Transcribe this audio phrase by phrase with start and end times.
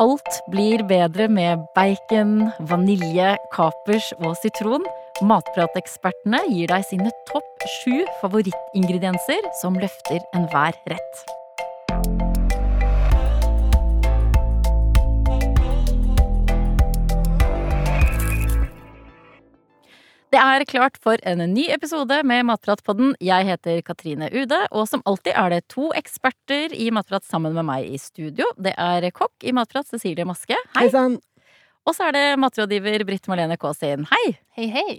[0.00, 4.86] Alt blir bedre med bacon, vanilje, kapers og sitron.
[5.28, 11.22] Matpratekspertene gir deg sine topp sju favorittingredienser som løfter enhver rett.
[20.30, 23.16] Det er klart for en ny episode med Matpratpodden.
[23.18, 27.66] Jeg heter Katrine Ude, og som alltid er det to eksperter i Matprat sammen med
[27.66, 28.46] meg i studio.
[28.54, 30.54] Det er kokk i Matprat, Cecilie Maske.
[30.76, 30.84] Hei.
[30.84, 31.16] Heisann.
[31.82, 34.06] Og så er det matrådgiver Britt Marlene Kaasin.
[34.12, 34.36] Hei.
[34.54, 34.94] Hei, hei.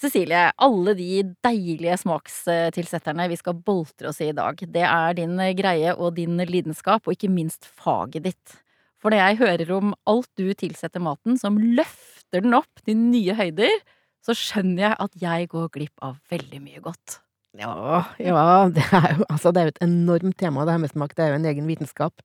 [0.00, 1.10] Cecilie, alle de
[1.44, 6.40] deilige smakstilsetterne vi skal boltre oss i i dag, det er din greie og din
[6.48, 8.56] lidenskap, og ikke minst faget ditt.
[8.96, 13.36] For det jeg hører om alt du tilsetter maten som løfter den opp til nye
[13.36, 13.76] høyder,
[14.24, 17.18] så skjønner jeg at jeg går glipp av veldig mye godt.
[17.58, 20.92] Ja, ja det, er jo, altså, det er jo et enormt tema, det her med
[20.92, 21.14] smak.
[21.16, 22.24] Det er jo en egen vitenskap.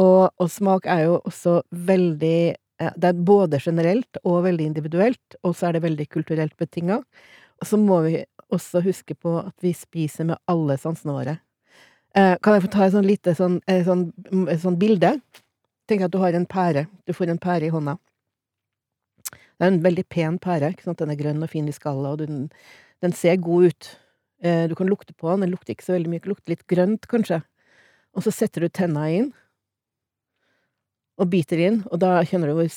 [0.00, 5.38] Og, og smak er jo også veldig eh, Det er både generelt og veldig individuelt,
[5.42, 7.02] og så er det veldig kulturelt betinga.
[7.62, 8.18] Og så må vi
[8.54, 11.36] også huske på at vi spiser med alle sansene våre.
[12.14, 14.08] Eh, kan jeg få ta et sånn lite sånn, sånn,
[14.62, 15.16] sånn bilde?
[15.90, 16.86] Tenk at du har en pære.
[17.06, 17.98] Du får en pære i hånda.
[19.54, 20.72] Det er en veldig pen pære.
[20.74, 20.98] ikke sant?
[20.98, 22.48] Den er grønn og fin i skallet, og den,
[23.04, 23.90] den ser god ut.
[24.42, 25.46] Eh, du kan lukte på den.
[25.46, 26.24] Den lukter ikke så veldig mye.
[26.24, 27.40] Den lukter litt grønt, kanskje.
[28.14, 29.32] Og så setter du tenna inn,
[31.18, 32.70] og biter inn, og da kjenner du hvor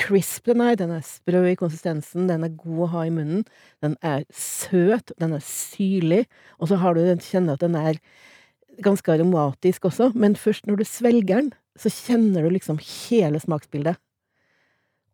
[0.00, 0.76] crisp den er.
[0.78, 3.44] Den er sprø i konsistensen, den er god å ha i munnen.
[3.84, 6.24] Den er søt, den er syrlig,
[6.58, 8.00] og så har du den, kjenner at den er
[8.80, 14.00] ganske aromatisk også, men først når du svelger den, så kjenner du liksom hele smaksbildet.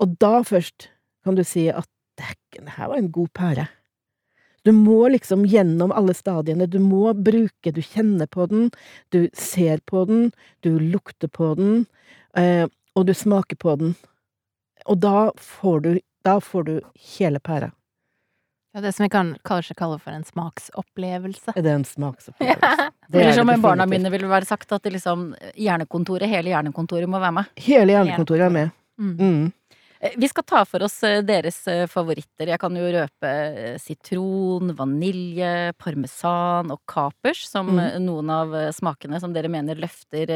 [0.02, 0.91] Og da først
[1.25, 3.66] kan du si at det her var en god pære.
[4.66, 8.70] Du må liksom gjennom alle stadiene, du må bruke, du kjenner på den,
[9.14, 10.33] du ser på den,
[10.66, 11.84] du lukter på den,
[12.34, 12.66] eh,
[12.97, 13.94] og du smaker på den.
[14.91, 15.91] Og da får du,
[16.26, 16.75] da får du
[17.19, 17.70] hele pæra.
[18.75, 21.54] Ja, det som vi kan, kanskje kalle for en smaksopplevelse.
[21.54, 22.91] Det Er en smaksopplevelse?
[23.09, 27.06] Det Eller er som det barna mine ville være sagt, at liksom, hjernekontoret, hele hjernekontoret
[27.06, 27.53] må være med.
[27.62, 28.72] Hele hjernekontoret er med.
[28.99, 29.12] Mm.
[29.15, 29.53] Mm.
[30.00, 32.46] Eh, Vi skal ta for oss eh, deres eh, favoritter.
[32.52, 33.32] Jeg kan jo røpe
[33.82, 38.02] sitron, vanilje, parmesan og kapers som Mm.
[38.04, 40.26] noen av smakene som dere mener løfter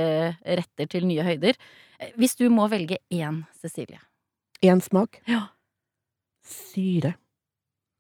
[0.45, 1.55] retter til nye høyder.
[2.17, 4.01] Hvis du må velge én, Cecilie.
[4.63, 5.21] Én smak.
[5.29, 5.49] Ja.
[6.45, 7.15] Syre.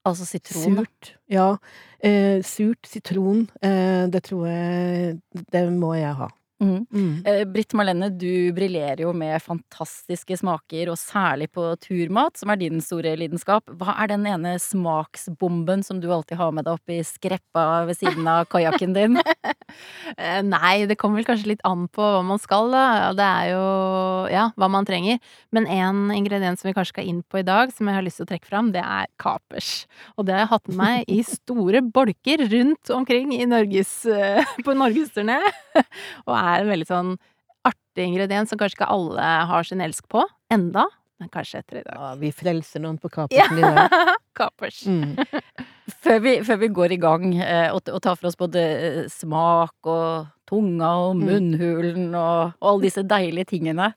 [0.04, 0.76] Altså sitron.
[0.80, 1.10] Surt.
[1.28, 1.58] Ja.
[2.02, 2.86] Eh, surt.
[2.88, 3.48] Sitron.
[3.62, 5.20] Eh, det tror jeg
[5.52, 6.28] Det må jeg ha.
[6.60, 6.86] Mhm.
[6.92, 7.26] Mm.
[7.26, 12.60] Eh, Britt Marlene, du briljerer jo med fantastiske smaker, og særlig på turmat, som er
[12.60, 13.64] din store lidenskap.
[13.80, 18.28] Hva er den ene smaksbomben som du alltid har med deg oppi skreppa ved siden
[18.28, 19.20] av kajakken din?
[20.18, 23.12] Eh, Nei, det kommer vel kanskje litt an på hva man skal, da.
[23.14, 23.60] Det er jo
[24.32, 25.20] ja, hva man trenger.
[25.54, 28.18] Men en ingrediens som vi kanskje skal inn på i dag, som jeg har lyst
[28.18, 29.84] til å trekke fram, det er kapers.
[30.18, 34.42] Og det har jeg hatt med meg i store bolker rundt omkring i Norges, eh,
[34.66, 35.38] på norgesturné.
[36.26, 37.12] Og er en veldig sånn
[37.68, 40.86] artig ingrediens som kanskje ikke alle har sin elsk på enda.
[41.20, 41.96] Men kanskje etter i dag.
[42.00, 43.96] Ja, vi frelser noen på kapersen i dag.
[44.40, 44.78] Kapers.
[44.88, 45.16] Mm.
[46.00, 49.00] Før vi, før vi går i gang eh, og, og tar for oss både eh,
[49.12, 51.24] smak og tunga og Mm.
[51.26, 53.90] munnhulen og, og alle disse deilige tingene,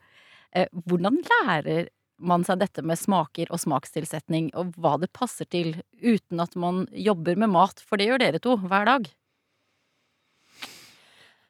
[0.51, 1.87] eh, hvordan lærer
[2.19, 6.83] man seg dette med smaker og smakstilsetning, og hva det passer til, uten at man
[6.91, 7.79] jobber med mat?
[7.87, 9.07] For det gjør dere to hver dag.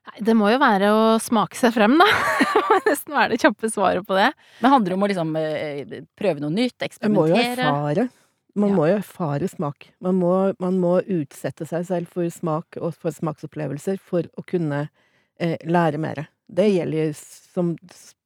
[0.09, 2.07] Nei, det må jo være å smake seg frem, da.
[2.53, 4.29] Det må nesten være det kjappe svaret på det.
[4.63, 7.67] Men handler det om å liksom eh, prøve noe nytt, Man må jo eksperimentere?
[7.67, 8.05] erfare.
[8.55, 8.75] Man Ja.
[8.77, 9.87] må jo erfare smak.
[10.01, 10.31] Man må,
[10.61, 14.83] man må utsette seg selv for smak og for smaksopplevelser for å kunne
[15.39, 16.23] eh, lære mer.
[16.53, 17.73] Det gjelder som,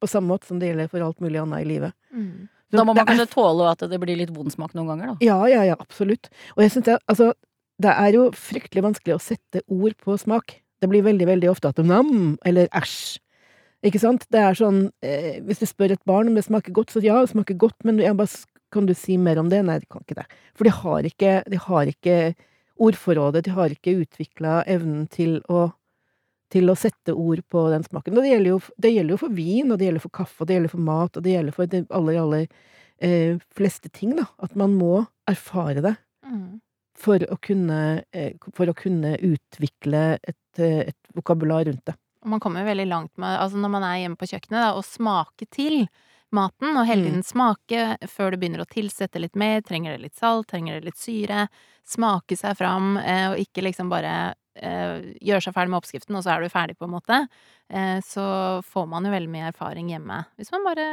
[0.02, 1.96] på samme måte som det gjelder for alt mulig annet i livet.
[2.14, 2.48] Mm.
[2.76, 5.18] Da må man er- kanskje tåle at det blir litt vond smak noen ganger, da.
[5.24, 6.28] Ja, ja, ja, absolutt.
[6.58, 7.32] Og jeg synes det, altså,
[7.80, 10.60] det er jo fryktelig vanskelig å sette ord på smak.
[10.82, 13.18] Det blir veldig, veldig ofte at nam, eller æsj.
[13.86, 14.26] Ikke sant?
[14.34, 17.20] Det er sånn, eh, hvis du spør et barn om det smaker godt, så ja,
[17.22, 19.64] det smaker godt, men jeg bare, kan du si mer om det?
[19.64, 20.26] Nei, de kan ikke det.
[20.58, 22.18] For de har ikke, de har ikke
[22.78, 25.68] ordforrådet, de har ikke utvikla evnen til å,
[26.54, 28.18] til å sette ord på den smaken.
[28.18, 30.50] Og det gjelder, jo, det gjelder jo for vin, og det gjelder for kaffe, og
[30.50, 32.48] det gjelder for mat, og det gjelder for de aller, aller
[33.00, 34.28] eh, fleste ting, da.
[34.44, 35.96] At man må erfare det
[36.28, 36.60] Mm.
[36.98, 41.96] for å kunne, eh, for å kunne utvikle et, et vokabular rundt det.
[42.26, 45.48] Man kommer veldig langt med, altså når man er hjemme på kjøkkenet, da, å smake
[45.54, 45.88] til
[46.34, 47.08] maten, og hele Mm.
[47.08, 49.62] tiden smake før du begynner å tilsette litt mer.
[49.62, 50.48] Trenger det litt salt?
[50.48, 51.48] Trenger det litt syre?
[51.88, 56.34] Smake seg fram, eh, og ikke liksom bare gjøre seg ferdig med oppskriften, og så
[56.36, 57.18] er du ferdig, på en måte,
[57.70, 58.26] eh, så
[58.66, 60.18] får man jo veldig mye erfaring hjemme.
[60.40, 60.88] Hvis man bare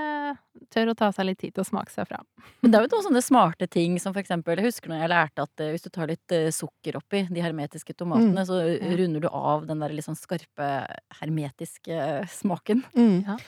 [0.75, 2.20] tør å ta seg litt tid til å smake seg fra.
[2.62, 5.12] Men det er jo noen sånne smarte ting som for eksempel Jeg husker når jeg
[5.14, 8.58] lærte at eh, hvis du tar litt eh, sukker oppi de hermetiske tomatene, så
[8.99, 10.72] runder du av den der litt sånn skarpe
[11.20, 12.84] hermetiske eh, smaken.
[12.96, 13.22] Mm.
[13.26, 13.38] Ja.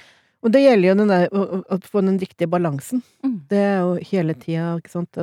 [0.44, 3.00] Og det gjelder jo den der å, å- å få den riktige balansen.
[3.24, 3.36] Mm.
[3.50, 5.16] Det er jo hele tida, ikke sant.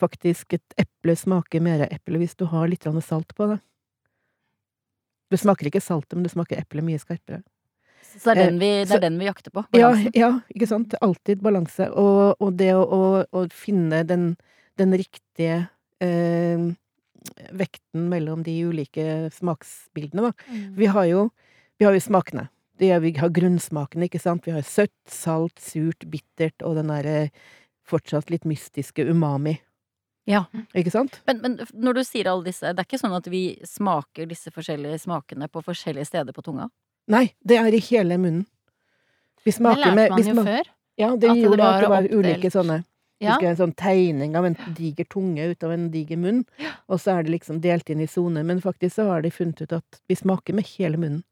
[0.00, 3.58] Faktisk, et eple smaker mer eple hvis du har litt salt på det.
[5.30, 7.42] Det smaker ikke saltet, men det smaker eple mye skarpere.
[8.10, 9.64] Så det er Eh, den vi, det er den vi jakter på.
[9.78, 10.94] Ja, ja, ikke sant.
[11.00, 11.90] Alltid balanse.
[11.94, 14.32] Og, og det å, å, å finne den,
[14.80, 15.68] den riktige
[16.02, 16.64] eh,
[17.54, 20.58] vekten mellom de ulike smaksbildene, da.
[20.76, 21.28] Vi har jo,
[21.78, 22.48] vi har jo smakene.
[22.80, 24.46] Det er, vi har grunnsmakene, ikke sant.
[24.48, 27.18] Vi har søtt, salt, surt, bittert og den derre
[27.86, 29.58] fortsatt litt mystiske umami.
[30.28, 30.44] Ja.
[30.76, 31.20] Ikke sant?
[31.26, 34.52] Men, men når du sier alle disse, det er ikke sånn at vi smaker disse
[34.54, 36.68] forskjellige smakene på forskjellige steder på tunga?
[37.10, 38.44] Nei, det er i hele munnen.
[39.44, 40.68] Vi Det lærte man med, jo før.
[41.00, 42.26] Ja, det at det gjorde at det var oppdelt.
[42.26, 42.84] ulike sånne
[43.20, 43.34] Ja.
[43.34, 46.44] Husker jeg en sånn tegning av en diger tunge ut av en diger munn,
[46.88, 48.44] og så er det liksom delt inn i soner.
[48.44, 51.24] Men faktisk så har de funnet ut at vi smaker med hele munnen.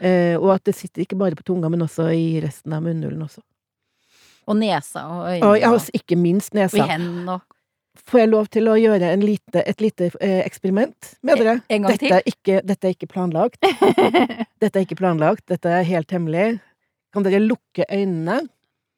[0.00, 3.22] Eh, og at det sitter ikke bare på tunga, men også i resten av munnhulen
[3.24, 3.40] også.
[4.48, 6.76] Og nesa og øynene Og ja, altså, ikke minst nesa.
[6.76, 7.53] og i hendene og
[7.94, 11.54] Får jeg lov til å gjøre en lite, et lite eh, eksperiment med dere?
[11.70, 13.60] En gang Dette er, ikke, dette er ikke planlagt.
[14.62, 15.44] Dette er ikke planlagt.
[15.50, 16.58] Dette er helt hemmelig.
[17.14, 18.40] Kan dere lukke øynene,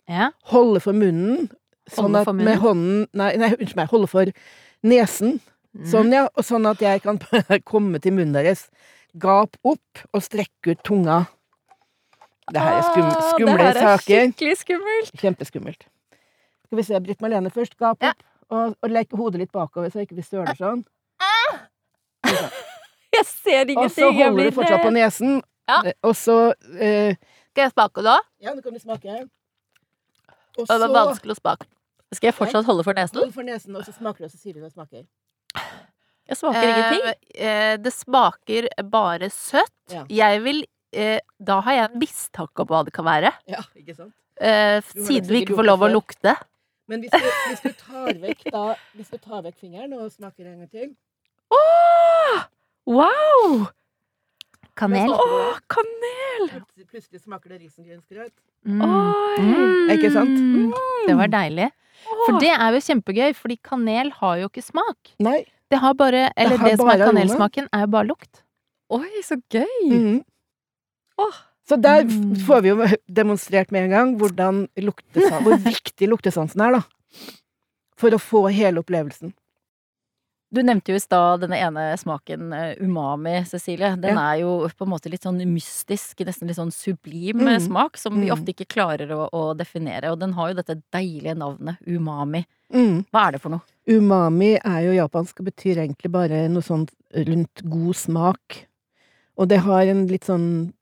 [0.09, 0.31] ja.
[0.49, 1.51] holde for munnen,
[1.91, 3.91] sånn Holde at for med hånden Nei, nei unnskyld meg.
[3.93, 4.31] Holde for
[4.87, 5.37] nesen.
[5.77, 5.87] Mm.
[5.93, 6.25] Sånn, ja.
[6.33, 7.21] Og sånn at jeg kan
[7.71, 8.67] komme til munnen deres.
[9.21, 11.25] Gap opp og strekke ut tunga.
[12.53, 13.75] Det her er skum, skumle saker.
[13.75, 15.13] Det her er skikkelig skummelt!
[15.21, 15.87] Kjempeskummelt.
[16.67, 17.77] Skal vi se, Britt Malene først.
[17.79, 18.15] Gap Ja.
[18.51, 20.85] Og, og legg hodet litt bakover, så ikke vi søler sånn.
[23.17, 23.85] Jeg ser ingenting.
[23.85, 25.39] Og så holder du fortsatt på nesen.
[25.67, 25.81] Ja.
[26.07, 26.37] Og så
[26.79, 27.17] eh,
[27.51, 28.21] Skal jeg smake da?
[28.45, 29.17] Ja, nå kan du smake.
[30.57, 31.67] Og Det var så vanskelig å smake.
[32.15, 33.19] Skal jeg fortsatt holde for nesen?
[33.19, 35.03] hold for nesen, og så smaker du, og så sier du hva det smaker.
[36.27, 37.09] Jeg smaker ingenting.
[37.35, 39.75] Eh, eh, det smaker bare søtt.
[39.93, 40.05] Ja.
[40.11, 40.63] Jeg vil
[40.95, 43.33] eh, Da har jeg en mistanke om hva det kan være.
[43.51, 44.15] Ja, ikke sant?
[44.37, 46.37] Eh, siden vi ikke får lov å lukte.
[46.89, 50.47] Men hvis du, hvis du tar vekk da Hvis du tar vekk fingeren og smaker
[50.47, 50.93] en gang til
[51.55, 52.45] Åh!
[52.87, 53.67] Wow!
[54.77, 55.11] Kanel.
[55.11, 56.49] Åh, kanel!
[56.91, 58.33] Plutselig, smaker det risengrynsgrøt.
[58.67, 58.83] Mm.
[58.85, 59.43] Oi!
[59.43, 59.93] Mm.
[59.95, 60.35] Ikke sant?
[61.09, 61.69] Det var deilig.
[62.27, 65.15] For det er jo kjempegøy, fordi kanel har jo ikke smak.
[65.23, 65.41] Nei.
[65.71, 68.43] Det har bare Eller det, det, som er kanelsmaken, er jo bare lukt.
[68.95, 69.87] Oi, så gøy!
[69.91, 70.19] Mhm.
[71.25, 71.39] Åh.
[71.69, 72.37] Så der Mm.
[72.47, 72.77] får vi jo
[73.21, 76.83] demonstrert med en gang hvordan hvor viktig luktesansen er, da.
[77.97, 79.33] For å få hele opplevelsen.
[80.55, 83.97] Du nevnte jo i stad denne ene smaken, eh, umami, Cecilie.
[84.01, 84.33] Den Ja.
[84.33, 87.67] er jo på en måte litt sånn mystisk, nesten litt sånn sublim eh, Mm.
[87.67, 88.33] smak, som vi Mm.
[88.39, 90.13] ofte ikke klarer å, å definere.
[90.13, 92.47] Og den har jo dette deilige navnet umami.
[92.73, 93.05] Mm.
[93.13, 93.61] Hva er det for noe?
[93.89, 98.67] Umami er jo japansk og betyr egentlig bare noe sånt rundt god smak.
[99.37, 100.73] Og det har en litt sånn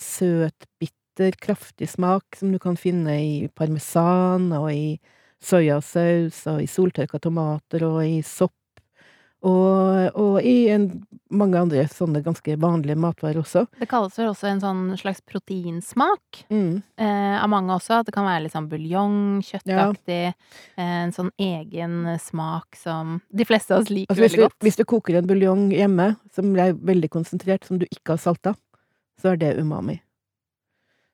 [0.00, 4.98] søt, bitter, kraftig smak som du kan finne i parmesan og i
[5.44, 8.52] soyasaus og i soltørka tomater og i sopp.
[9.44, 10.86] Og, og i en,
[11.36, 13.66] mange andre sånne ganske vanlige matvarer også.
[13.76, 16.78] Det kalles vel også en sånn slags proteinsmak Mm.
[16.96, 17.98] eh, av mange også.
[18.00, 20.32] At det kan være litt sånn buljong, kjøttaktig.
[20.78, 24.58] eh, En sånn egen smak som de fleste av oss liker Altså veldig du, godt.
[24.64, 28.54] hvis du koker en buljong hjemme som er veldig konsentrert, som du ikke har salta,
[29.20, 29.98] så er det umami.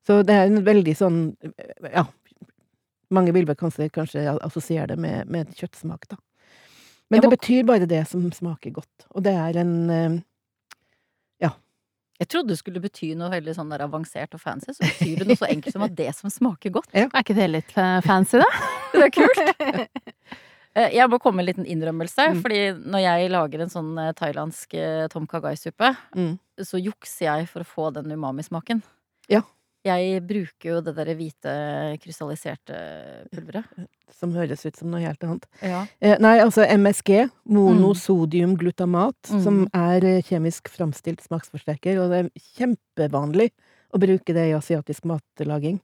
[0.07, 1.21] Så det er en veldig sånn
[1.93, 2.07] Ja,
[3.13, 6.17] mange vil vel kanskje, kanskje assosiere det med, med kjøttsmak, da.
[7.11, 7.27] Men må...
[7.27, 9.07] det betyr bare det som smaker godt.
[9.11, 10.23] Og det er en
[11.43, 11.55] Ja.
[12.21, 15.31] Jeg trodde det skulle bety noe veldig sånn der avansert og fancy, så betyr det
[15.31, 16.93] noe så enkelt som at det som smaker godt.
[16.93, 18.49] Er ikke det litt eh, fancy, da?
[18.91, 20.41] Det er kult!
[20.77, 22.43] Eh, Jeg må komme med en liten innrømmelse, Mm.
[22.43, 27.49] fordi når jeg lager en sånn eh, thailandsk eh, tom kagai-suppe, mm, så jukser jeg
[27.49, 28.83] for å få den umami-smaken.
[29.29, 29.43] Ja.
[29.83, 33.65] Jeg bruker jo det derre hvite krystalliserte pulveret.
[34.13, 35.47] som høres ut som noe helt annet.
[35.63, 35.87] Ja.
[36.03, 39.43] Eh, nei, altså MSG, monosodiumglutamat, Mm.
[39.43, 43.51] som er eh, kjemisk framstilt smaksforsterker, og det er kjempevanlig
[43.91, 45.81] å bruke det i asiatisk matlaging.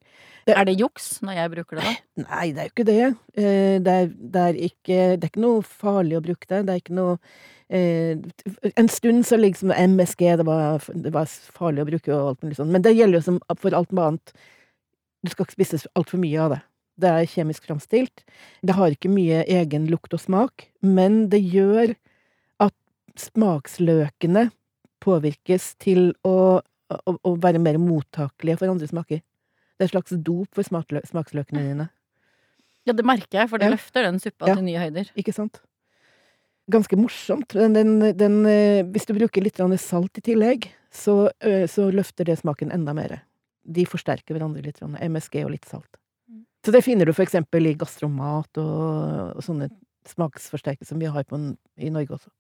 [0.46, 2.24] Er det juks når jeg bruker det, da?
[2.28, 2.98] Nei, det er jo ikke det.
[3.34, 6.60] Eh, Det er, det er, ikke, det er ikke noe farlig å bruke det.
[6.68, 7.16] Det er ikke noe
[7.68, 8.14] eh,
[8.76, 12.60] En stund så liksom MSG, det var, det var farlig å bruke og alt mulig
[12.60, 12.70] sånt.
[12.74, 14.34] Men det gjelder jo som for alt med annet.
[15.26, 16.60] Du skal ikke spise altfor mye av det.
[17.02, 18.22] Det er kjemisk framstilt.
[18.64, 21.92] Det har ikke mye egen lukt og smak, men det gjør
[22.62, 22.72] at
[23.20, 24.46] smaksløkene
[25.04, 29.22] påvirkes til å, å, å være mer mottakelige for andre smaker.
[29.76, 31.88] Det er et slags dop for smaksløkene dine.
[32.86, 33.74] Ja, det merker jeg, for det Ja.
[33.74, 34.54] løfter den suppa Ja.
[34.54, 35.10] til nye høyder.
[35.18, 35.60] Ikke sant?
[36.70, 37.48] Ganske morsomt.
[37.54, 42.24] Den, den, den, eh, hvis du bruker litt salt i tillegg, så, eh, så løfter
[42.24, 43.22] det smaken enda mer.
[43.66, 44.80] De forsterker hverandre litt.
[44.80, 45.96] MSG og litt salt.
[46.30, 46.44] Mm.
[46.64, 49.70] Så det finner du for eksempel i gastromat og, og sånne
[50.06, 52.30] smaksforsterkere som vi har på, i Norge også.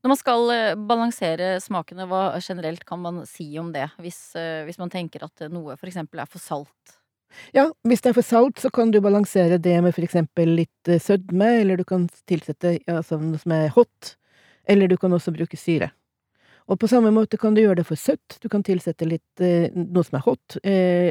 [0.00, 3.84] Når man skal eh, balansere smakene, hva generelt kan man si om det?
[4.00, 6.96] Hvis, eh, hvis man tenker at noe eksempel er for salt.
[7.54, 10.88] Ja, hvis det er for salt, så kan du balansere det med for eksempel litt
[10.88, 14.14] eh, sødme, eller du kan tilsette ja, altså noe som er hot,
[14.64, 15.92] eller du kan også bruke syre.
[16.70, 18.36] Og på samme måte kan du gjøre det for søtt.
[18.40, 19.42] Du kan tilsette litt
[19.74, 20.54] noe som er hot,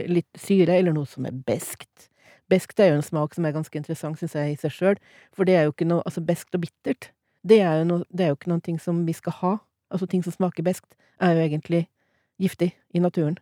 [0.08, 2.08] litt syre, eller noe som er beskt.
[2.48, 5.02] Beskt er jo en smak som er ganske interessant, syns jeg, i seg sjøl,
[5.36, 7.10] for det er jo ikke noe Altså, beskt og bittert,
[7.48, 9.54] det er jo, no, det er jo ikke noen ting som vi skal ha.
[9.94, 11.86] Altså, ting som smaker beskt, er jo egentlig
[12.40, 13.38] giftig i naturen.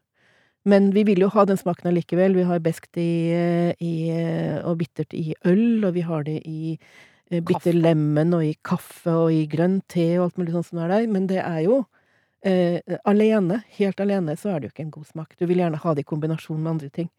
[0.68, 2.36] Men vi vil jo ha den smaken allikevel.
[2.36, 6.42] Vi har beskt i, eh, i, eh, og bittert i øl, og vi har det
[6.46, 6.78] i
[7.32, 10.82] eh, bitter lemen og i kaffe og i grønn te og alt mulig sånt som
[10.84, 11.08] er der.
[11.08, 11.86] Men det er jo
[12.44, 15.38] eh, alene, helt alene, så er det jo ikke en god smak.
[15.40, 17.10] Du vil gjerne ha det i kombinasjon med andre ting.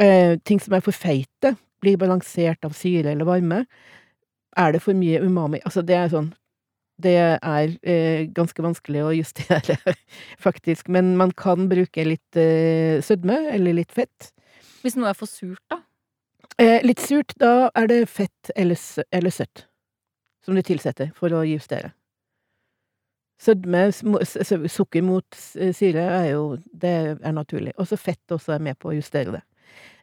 [0.00, 3.64] Eh, ting som er for feite, blir balansert av syre eller varme.
[4.56, 6.32] Er det for mye umami Altså, det er sånn
[7.02, 9.76] det er eh, ganske vanskelig å justere,
[10.46, 10.88] faktisk.
[10.94, 14.30] Men man kan bruke litt eh, sødme, eller litt fett.
[14.84, 15.80] Hvis noe er for surt, da?
[16.60, 18.78] Eh, litt surt, da er det fett eller,
[19.10, 19.66] eller søtt
[20.44, 21.94] som du tilsetter for å justere.
[23.42, 23.88] Sødme,
[24.70, 25.36] sukker mot
[25.74, 27.72] syre, er jo Det er naturlig.
[27.80, 29.40] Også fett også er med på å justere det.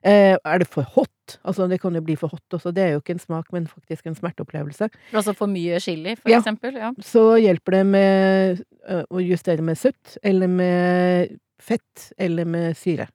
[0.04, 1.38] Eh, er det for hot?
[1.46, 2.72] Altså, det kan jo bli for hot også.
[2.74, 4.90] Det er jo ikke en smak, men faktisk en smerteopplevelse.
[5.14, 6.40] Altså for mye chili, for Ja.
[6.40, 6.74] eksempel?
[6.76, 6.92] Ja.
[7.00, 8.64] så hjelper det med
[9.12, 13.08] å justere med søtt, eller med fett, eller med syre.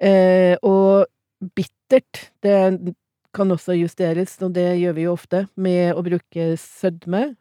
[0.00, 1.06] Eh, og
[1.54, 2.94] bittert, det
[3.34, 7.36] kan også justeres, og det gjør vi jo ofte, med å bruke sødme,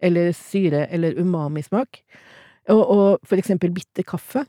[0.00, 2.02] eller syre, eller umami-smak.
[2.70, 4.46] Og, og for eksempel bitter kaffe.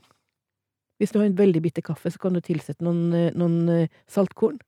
[1.00, 3.88] Hvis du har en veldig bitter kaffe, så kan du tilsette noen, eh, noen eh,
[4.10, 4.60] saltkorn.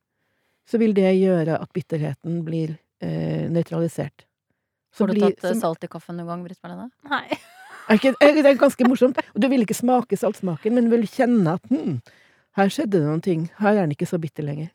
[0.66, 4.24] Så vil det gjøre at bitterheten blir eh, nøytralisert.
[4.94, 6.90] Så Har du blir- tatt som, salt i kaffen noen gang, Britt Marlene?
[7.06, 7.38] Nei.
[7.88, 9.20] er ikke, er, det er ganske morsomt.
[9.34, 12.00] Og du vil ikke smake saltsmaken, men vil kjenne at hm,
[12.58, 13.46] her skjedde det noen ting.
[13.60, 14.72] Her er den ikke så bitter lenger.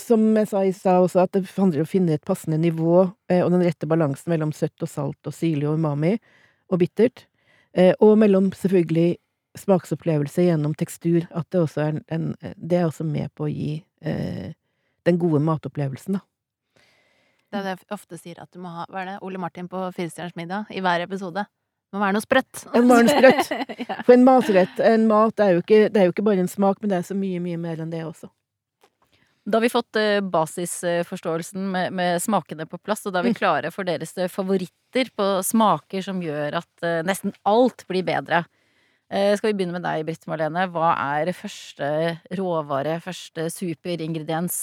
[0.00, 3.06] Som jeg sa i stad også, at det handler om å finne et passende nivå
[3.30, 6.14] eh, og den rette balansen mellom søtt og salt og syrlig og umami
[6.70, 7.26] og bittert.
[7.76, 9.16] Eh, og mellom selvfølgelig
[9.58, 11.26] smaksopplevelse gjennom tekstur.
[11.34, 14.52] At det også er en Det er også med på å gi eh,
[15.06, 16.20] den gode matopplevelsen, da.
[17.50, 19.16] Det er det jeg ofte sier at du må ha Hva er det?
[19.26, 21.42] Ole Martin på Firestjerners middag i hver episode.
[21.90, 22.60] Det må være noe sprøtt.
[22.70, 23.70] Det må være noe sprøtt.
[23.88, 23.96] ja.
[24.06, 26.78] For en matrett, en mat, er jo ikke, det er jo ikke bare en smak,
[26.80, 28.30] men det er så mye, mye mer enn det også.
[29.50, 33.32] Da har vi fått eh, basisforståelsen med, med smakene på plass, og da er vi
[33.34, 33.40] Mm.
[33.40, 38.44] klare for deres eh, favoritter på smaker som gjør at eh, nesten alt blir bedre.
[39.10, 40.68] Eh, skal vi begynne med deg, Britt Marlene.
[40.70, 41.88] Hva er første
[42.38, 44.60] råvare, første superingrediens?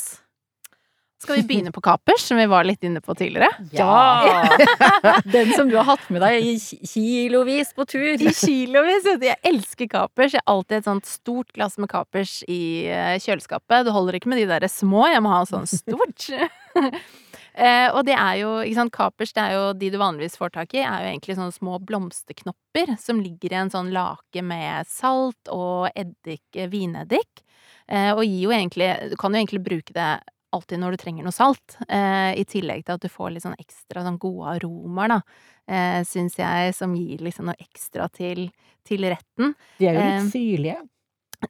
[1.18, 3.50] Skal vi begynne på kapers, som vi var litt inne på tidligere?
[3.76, 4.48] Ja!
[5.36, 8.14] Den som du har hatt med deg i kilovis på tur.
[8.14, 9.10] I kilovis!
[9.26, 10.38] Jeg elsker kapers.
[10.38, 13.90] Jeg har alltid et sånt stort glass med kapers i eh, kjøleskapet.
[13.90, 16.30] Det holder ikke med de der små, jeg må ha sånn stort.
[17.58, 20.52] Eh, og det er jo, ikke sant, kapers, det er jo de du vanligvis får
[20.54, 24.86] tak i, er jo egentlig sånne små blomsterknopper som ligger i en sånn lake med
[24.92, 27.42] salt og eddik, eh, vineddik.
[27.90, 30.10] Eh, og gir jo egentlig Du kan jo egentlig bruke det
[30.54, 31.78] alltid når du trenger noe salt.
[31.90, 35.22] Eh, I tillegg til at du får litt sånn ekstra sånn gode aromaer, da.
[35.68, 38.48] Eh, syns jeg, som gir liksom noe ekstra til,
[38.88, 39.56] til retten.
[39.82, 40.78] De er jo Eh, litt syrlige.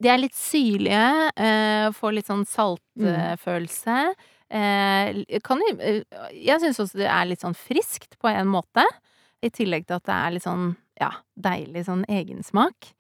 [0.02, 1.04] De er litt syrlige,
[1.38, 4.00] eh, får litt sånn saltfølelse.
[4.10, 4.26] Eh,
[5.44, 8.86] kan eh, Jeg syns også det er litt sånn friskt på en måte.
[9.44, 10.70] I tillegg til at det er litt sånn,
[11.02, 12.94] ja, deilig sånn egensmak.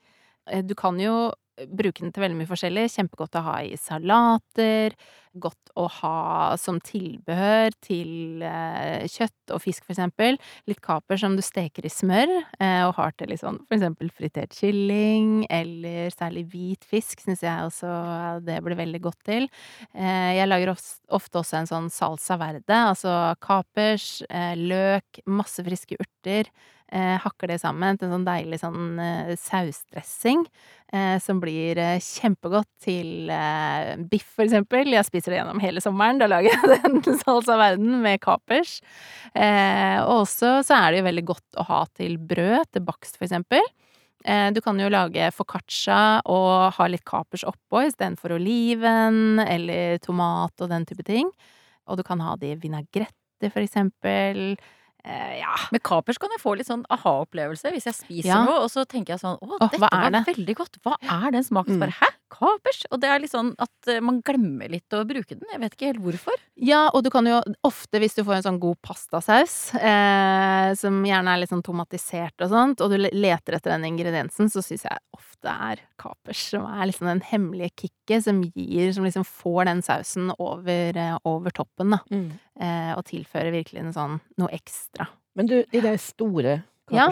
[0.51, 1.31] Eh, Du kan jo
[1.65, 2.89] bruke den til veldig mye forskjellig.
[2.93, 4.95] Kjempegodt å ha i salater.
[5.37, 10.39] Godt å ha som tilbehør til eh, kjøtt og fisk, for eksempel.
[10.69, 14.09] Litt kaper som du steker i smør, eh, og har til litt sånn for eksempel
[14.13, 17.91] fritert kylling, eller særlig hvit fisk, syns jeg også
[18.47, 19.45] det blir veldig godt til.
[19.93, 25.99] Eh, jeg lager ofte, også en sånn salsa verde, altså kapers, eh, løk, masse friske
[26.01, 26.49] urter.
[26.87, 30.45] Eh, hakker det sammen til en sånn deilig sånn eh, sausdressing.
[30.95, 34.87] Eh, som blir eh, kjempegodt til eh, biff, for eksempel.
[34.95, 36.21] Jeg spiser det gjennom hele sommeren.
[36.21, 38.77] Da lager jeg den salsa verden med kapers.
[39.33, 43.19] Eh, og også så er det jo veldig godt å ha til brød, til bakst
[43.19, 43.63] for eksempel.
[44.27, 50.71] Du kan jo lage foccaccia og ha litt kapers oppå istedenfor oliven eller tomat og
[50.73, 51.29] den type ting.
[51.87, 54.57] Og du kan ha det i vinaigrette, for eksempel.
[55.07, 55.53] Eh, ja.
[55.71, 58.41] Med kapers kan jeg få litt sånn aha-opplevelse hvis jeg spiser Ja.
[58.43, 60.25] noe, og så tenker jeg sånn Å, Åh, dette var det?
[60.27, 60.79] veldig godt.
[60.83, 61.77] Hva er den smaken?
[61.77, 61.79] Mm.
[61.85, 62.09] Bare hæ?
[62.33, 62.83] Kapers?
[62.91, 65.45] Og det er litt sånn at eh, man glemmer litt å bruke den.
[65.53, 66.41] Jeg vet ikke helt hvorfor.
[66.59, 70.99] Ja, og du kan jo ofte, hvis du får en sånn god pastasaus, eh, som
[71.07, 74.85] gjerne er litt sånn tomatisert og sånt, og du leter etter den ingrediensen, så syns
[74.87, 79.65] jeg ofte er kapers som er liksom den hemmelige kicket som gir Som liksom får
[79.67, 81.99] den sausen over, eh, over toppen, da.
[82.59, 85.07] Eh, og tilfører virkelig en sånn noe ekstra.
[85.37, 87.09] Men du, de der store Ja.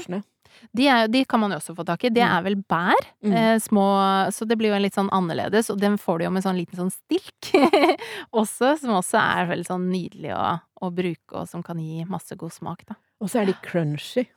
[0.75, 2.09] De, er, de kan man jo også få tak i.
[2.09, 2.33] Det Mm.
[2.38, 3.05] er vel bær.
[3.24, 3.33] Mm.
[3.33, 3.85] Eh, små
[4.31, 6.57] Så det blir jo en litt sånn annerledes, og den får du jo med sånn
[6.57, 7.51] liten sånn stilk
[8.33, 12.35] også, som også er veldig sånn nydelig å, å bruke, og som kan gi masse
[12.38, 12.95] god smak, da.
[13.21, 14.27] Og så er de crunchy.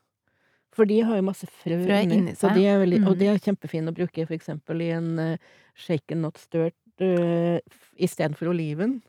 [0.75, 2.35] For de har jo masse frø, Frø inni.
[2.39, 2.55] seg.
[2.55, 3.19] de er veldig, Og Mhm.
[3.19, 5.37] de er kjempefine å bruke for eksempel i en uh,
[5.75, 7.59] shaken not stirred uh,
[7.99, 9.01] istedenfor oliven.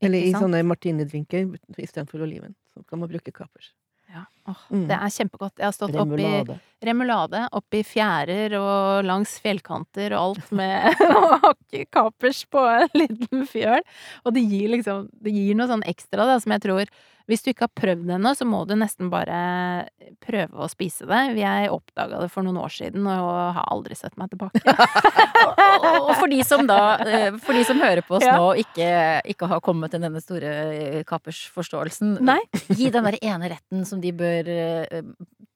[0.00, 2.54] Eller i sånne martinidrinker istedenfor oliven.
[2.72, 3.74] Så kan man bruke kapers.
[4.08, 4.24] Ja.
[4.50, 4.86] Åh, Mm.
[4.90, 5.56] Det er kjempegodt.
[5.58, 6.58] Jeg har stått oppi Remulade.
[6.82, 13.46] remulade, oppi fjærer og langs fjellkanter og alt med å hakke kapers på en liten
[13.50, 13.82] fjøl.
[14.24, 16.86] Og det gir liksom Det gir noe sånn ekstra, da, som jeg tror
[17.30, 19.86] Hvis du ikke har prøvd det ennå, så må du nesten bare
[20.24, 21.20] prøve å spise det.
[21.38, 24.58] Jeg oppdaga det for noen år siden og har aldri sett meg tilbake.
[26.00, 28.34] Og for de som da eh, For de som hører på oss Ja.
[28.38, 28.88] nå og ikke,
[29.30, 32.40] ikke har kommet til denne store eh, kapersforståelsen, Nei.
[32.76, 35.02] gi den der ene retten som de bør eh,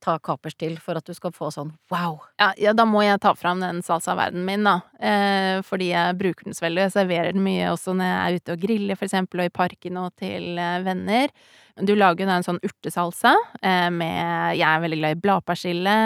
[0.04, 2.18] ta kapers til for at du skal få sånn wow.
[2.40, 4.76] Ja, ja, da må jeg ta fram den salsa-verdenen min, da.
[5.00, 6.86] Eh, fordi jeg bruker den så veldig.
[6.86, 9.54] Jeg serverer den mye også når jeg er ute og griller, for eksempel, og i
[9.54, 11.32] parken og til eh, venner.
[11.74, 15.96] Du lager jo da en sånn urtesalsa eh, med Jeg er veldig glad i bladpersille,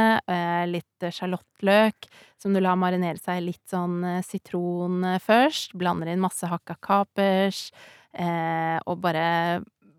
[0.70, 2.08] litt sjalottløk,
[2.40, 5.74] som du lar marinere seg i litt sånn sitron først.
[5.78, 7.66] Blander inn masse hakka kapers,
[8.88, 9.26] og bare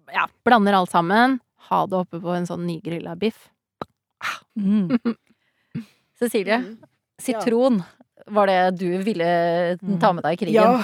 [0.09, 1.37] ja, blander alt sammen.
[1.67, 3.49] Ha det oppe på en sånn nygrilla biff.
[4.59, 4.89] Mm.
[6.19, 6.77] Cecilie, Mm.
[7.21, 7.81] sitron
[8.27, 10.55] var det du ville ta med deg i krigen.
[10.55, 10.83] Ja,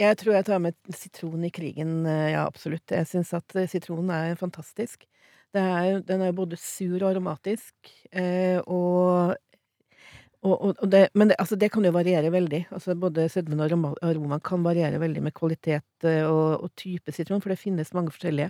[0.00, 2.86] jeg tror jeg tar med sitron i krigen, eh, ja absolutt.
[2.92, 5.04] Jeg syns at sitronen er fantastisk.
[5.52, 7.74] Det er, den er jo både sur og aromatisk,
[8.12, 9.36] eh, og
[10.40, 12.62] og, og, det, men det, altså det kan jo variere veldig.
[12.72, 17.42] Altså både sødmen og aroma, kan variere veldig med kvalitet eh, og, og type sitron,
[17.44, 18.48] for det finnes mange forskjellige.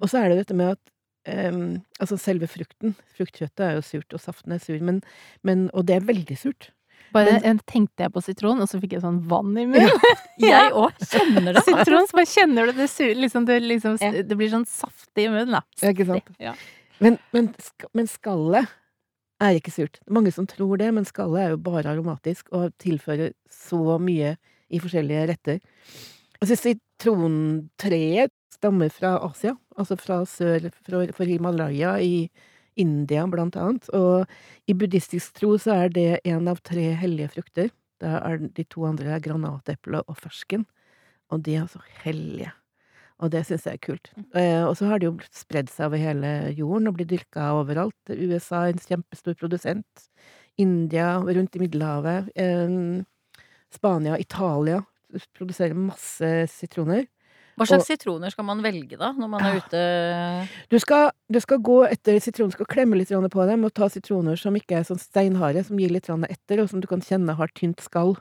[0.00, 0.80] Og så er det dette med at
[1.28, 5.02] ehm, altså selve frukten, fruktkjøttet er jo surt, og saften er sur, men,
[5.46, 6.70] men, og det er veldig surt.
[7.12, 9.90] Bare Men- jeg tenkte jeg på sitron, og så fikk jeg sånn vann i munnen.
[10.38, 11.62] Jeg òg kjenner det.
[11.66, 14.10] Sitron, så bare kjenner du det sur, liksom, det, liksom, Ja.
[14.22, 15.62] det blir sånn saftig i munnen, da.
[15.82, 16.30] Ja, ikke sant?
[16.38, 16.54] Ja.
[17.00, 17.48] Men, men,
[17.96, 18.68] men skallet
[19.40, 19.98] er ikke surt.
[20.08, 24.36] Mange som tror det, men skallet er jo bare aromatisk og tilfører så mye
[24.70, 25.60] i forskjellige retter.
[26.40, 26.54] Altså,
[27.00, 30.68] sitrontreet stammer fra Asia, altså fra sør
[31.16, 32.28] for Himalaya i
[32.76, 33.88] India blant annet.
[33.96, 34.26] Og
[34.68, 37.70] i buddhistisk tro så er det en av tre hellige frukter.
[38.00, 40.66] Da er de to andre er granateple og fersken.
[41.30, 42.52] Og de er altså hellige.
[43.20, 44.12] Og det syns jeg er kult.
[44.34, 48.12] Eh, og så har det jo spredd seg over hele jorden og blitt dyrka overalt.
[48.12, 50.08] USA er en kjempestor produsent.
[50.60, 52.32] India, rundt i Middelhavet.
[52.36, 53.04] Eh,
[53.70, 54.80] Spania, Italia
[55.36, 57.06] produserer masse sitroner.
[57.60, 59.80] Hva slags sitroner skal man velge da, når man er ute
[60.72, 64.40] Du skal, du skal gå etter sitronen, skal klemme litt på dem, og ta sitroner
[64.40, 67.52] som ikke er sånn steinharde, som gir litt etter, og som du kan kjenne har
[67.52, 68.16] tynt skall.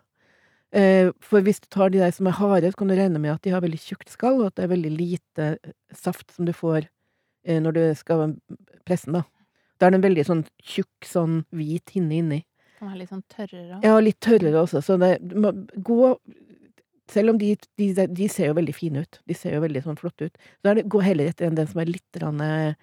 [0.76, 3.34] Eh, for hvis du tar de der som er harde, så kan du regne med
[3.34, 5.48] at de har veldig tjukt skall, og at det er veldig lite
[5.96, 6.84] saft som du får
[7.48, 8.36] eh, når du skal
[8.86, 9.24] presse den, da.
[9.80, 12.42] Da er den veldig sånn tjukk, sånn hvit hinne inni.
[12.80, 13.80] Kan være litt sånn tørrere.
[13.88, 15.16] Ja, litt tørrere også, så det
[15.88, 16.02] gå
[17.10, 19.98] Selv om de, de, de ser jo veldig fine ut, de ser jo veldig sånn
[19.98, 22.76] flotte ut, så er det, gå heller etter den som er litt grann, eh,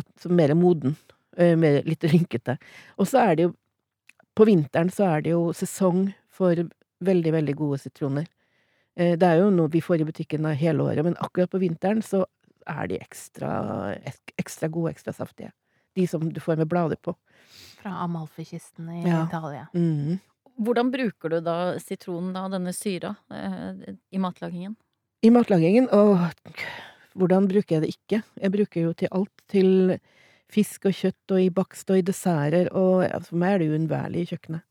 [0.00, 0.94] at, som mer moden,
[1.36, 2.56] eh, mer, litt rynkete.
[2.96, 3.54] Og så er det jo
[4.36, 6.58] På vinteren så er det jo sesong for
[7.00, 8.26] veldig, veldig gode sitroner.
[8.96, 12.02] Eh, Det er jo noe vi får i butikken hele året, men akkurat på vinteren
[12.04, 12.24] så
[12.68, 13.96] er de ekstra,
[14.36, 15.52] ekstra gode, ekstra saftige.
[15.96, 17.14] De som du får med blader på.
[17.80, 19.22] Fra Amalfi-kisten i Ja.
[19.28, 19.68] Italia.
[19.72, 20.18] Mm.
[20.56, 24.76] Hvordan bruker du da sitronen, da, denne syra, eh, i matlagingen?
[25.24, 26.16] I matlagingen, og
[27.16, 28.22] hvordan bruker jeg det ikke?
[28.40, 29.34] Jeg bruker jo til alt.
[29.52, 29.98] Til
[30.52, 34.22] fisk og kjøtt og i bakst og i desserter, og for meg er det uunnværlig
[34.22, 34.62] i kjøkkenet.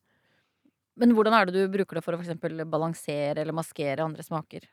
[0.95, 4.23] Men hvordan er det du bruker det for å for eksempel balansere eller maskere andre
[4.23, 4.63] smaker?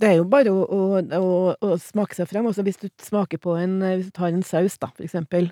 [0.00, 2.46] det er jo bare å, å, å, å smake seg frem.
[2.48, 5.50] Også hvis du smaker på en Hvis du tar en saus, da, for eksempel,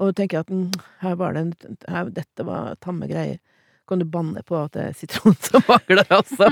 [0.00, 0.68] og tenker at mm,
[1.02, 3.40] her var det en her, Dette var tamme greier.
[3.90, 6.50] Kan du banne på at det er sitron som mangler, også.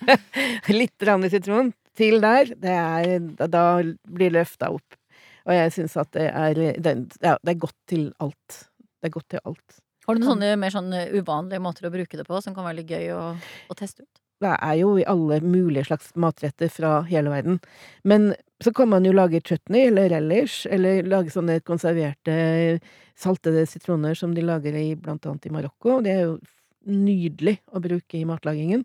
[0.80, 3.64] Litt rann sitron til der, det er Da,
[4.06, 4.98] blir løfta opp.
[5.48, 8.64] Og jeg syns at det er det, ja, det er godt til alt.
[9.00, 9.80] Det er godt til alt.
[10.06, 12.80] Har du noen sånne mer sånn uvanlige måter å bruke det på, som kan være
[12.80, 13.22] litt gøy å,
[13.70, 14.22] å teste ut?
[14.40, 17.58] Det er jo i alle mulige slags matretter fra hele verden.
[18.08, 18.30] Men
[18.64, 22.80] så kan man jo lage chutney eller relish, eller lage sånne konserverte
[23.20, 25.98] saltede sitroner som de lager i blant annet i Marokko.
[26.04, 26.38] Det er jo
[26.88, 28.84] nydelig å bruke i matlagingen.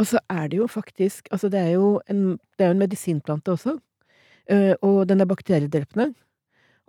[0.00, 3.52] Og så er det jo faktisk Altså, det er jo en, det er en medisinplante
[3.52, 3.76] også.
[4.50, 6.12] Eh, og den er bakteriedrepende.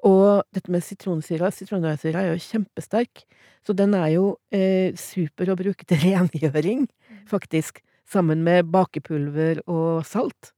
[0.03, 3.23] Og dette med sitronsyra Sitronsyra er jo kjempesterk,
[3.63, 6.87] så den er jo eh, super å bruke til rengjøring,
[7.29, 7.79] faktisk.
[8.09, 10.51] Sammen med bakepulver og salt.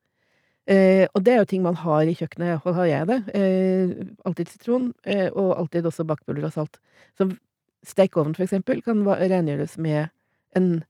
[0.65, 3.19] Eh, og det er jo ting man har i kjøkkenet, iallfall har jeg det.
[3.37, 6.79] Eh, alltid sitron, eh, og alltid også bakepulver og salt.
[7.19, 7.29] Så
[7.87, 10.09] stekeovn, for eksempel, kan rengjøres med,
[10.55, 10.83] en,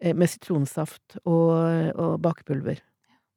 [0.00, 2.80] eh, med sitronsaft og, og bakepulver.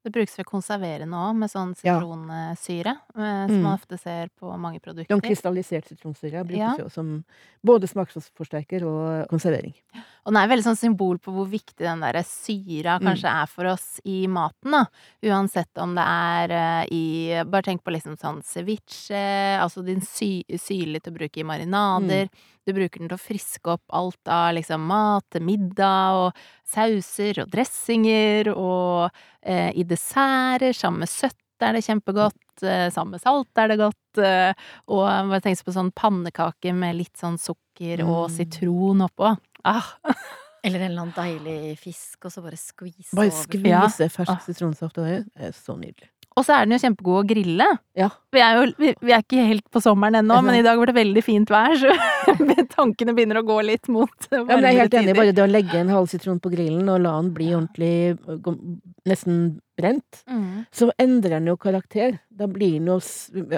[0.08, 3.48] Det brukes ved konserverende òg, med sånn sitronsyre, ja.
[3.48, 3.62] som Mm.
[3.64, 5.12] man ofte ser på mange produkter.
[5.12, 6.76] Sånn krystallisert sitronsyre brukes Ja.
[6.80, 7.26] jo som
[7.66, 9.74] både smaksforsterker og konservering.
[10.26, 13.22] Og den er veldig sånn symbol på hvor viktig den derre syra Mm.
[13.26, 14.86] er for oss i maten, da.
[15.24, 20.44] Uansett om det er eh, i Bare tenk på liksom sånn ceviche, altså din sy
[20.56, 22.30] syrlig til å bruke i marinader.
[22.68, 27.40] Du bruker den til å friske opp alt av liksom mat til middag, og sauser
[27.46, 29.08] og dressinger, og
[29.42, 33.80] eh, i desserter, sammen med søtt er det kjempegodt, eh, sammen med salt er det
[33.80, 34.52] godt, eh,
[34.94, 38.36] og jeg tenker på sånn pannekake med litt sånn sukker og Mm.
[38.36, 39.32] sitron oppå.
[39.64, 39.88] Ah,
[40.68, 43.30] Eller en eller annen deilig fisk, og så bare skvise over.
[43.30, 44.44] Bare skvise fersk Ah.
[44.44, 45.24] sitronsaft over.
[45.24, 46.10] Det er så nydelig.
[46.38, 47.66] Og så er den jo kjempegod å grille.
[47.98, 48.08] Ja.
[48.34, 50.92] Vi er jo vi, vi er ikke helt på sommeren ennå, men i dag var
[50.92, 51.94] det veldig fint vær, så
[52.78, 55.16] tankene begynner å gå litt mot Ja, men jeg er helt enig.
[55.18, 57.94] Bare det å legge en halv sitron på grillen og la den bli ordentlig
[59.08, 59.40] nesten
[59.78, 62.20] brent, Mm, så endrer den jo karakter.
[62.30, 62.98] Da blir den jo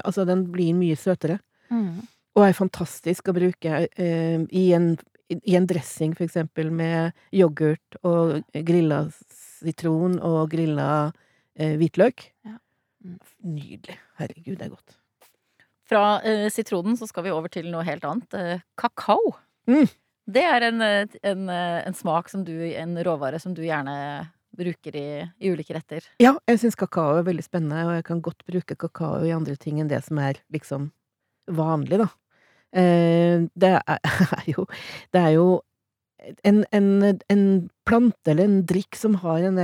[0.04, 1.40] Altså, den blir mye søtere.
[1.72, 2.08] mm.
[2.38, 4.94] Og er fantastisk å bruke eh, i, en,
[5.34, 9.02] i en dressing, for eksempel, med yoghurt og grilla
[9.60, 11.12] sitron og grilla
[11.58, 12.30] eh, hvitløk.
[12.48, 12.56] Ja.
[13.00, 13.96] Nydelig.
[14.20, 14.98] Herregud, det er godt.
[15.90, 18.36] Fra eh, sitronen så skal vi over til noe helt annet.
[18.38, 19.34] Eh, kakao.
[19.70, 19.88] Mm.
[20.30, 24.30] Det er en, eh, en, eh, en smak som du En råvare som du gjerne
[24.60, 25.10] bruker i,
[25.40, 26.06] i ulike retter.
[26.22, 29.56] Ja, jeg syns kakao er veldig spennende, og jeg kan godt bruke kakao i andre
[29.56, 30.92] ting enn det som er liksom
[31.50, 32.10] vanlig, da.
[32.76, 34.00] Eh, det er,
[34.40, 34.68] er jo
[35.14, 35.48] Det er jo
[36.46, 36.90] en, en,
[37.32, 37.44] en
[37.88, 39.58] plante eller en drikk som har en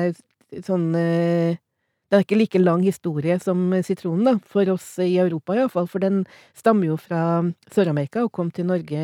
[0.65, 1.59] sånn eh,
[2.05, 6.03] Det er ikke like lang historie som sitronen, da, for oss i Europa iallfall, for
[6.03, 6.21] den
[6.57, 7.21] stammer jo fra
[7.73, 9.01] Sør-Amerika og kom til Norge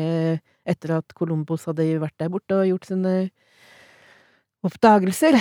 [0.62, 3.14] etter at Columbus hadde vært der borte og gjort sine
[4.62, 5.38] oppdagelser.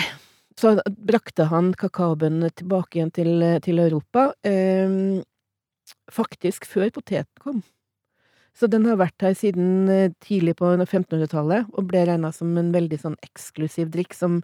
[0.57, 5.21] Så brakte han kakaobønnene tilbake igjen til, til Europa, eh,
[6.11, 7.61] faktisk før poteten kom.
[8.57, 12.73] Så den har vært her siden eh, tidlig på 1500-tallet, og ble regna som en
[12.73, 14.41] veldig sånn eksklusiv drikk som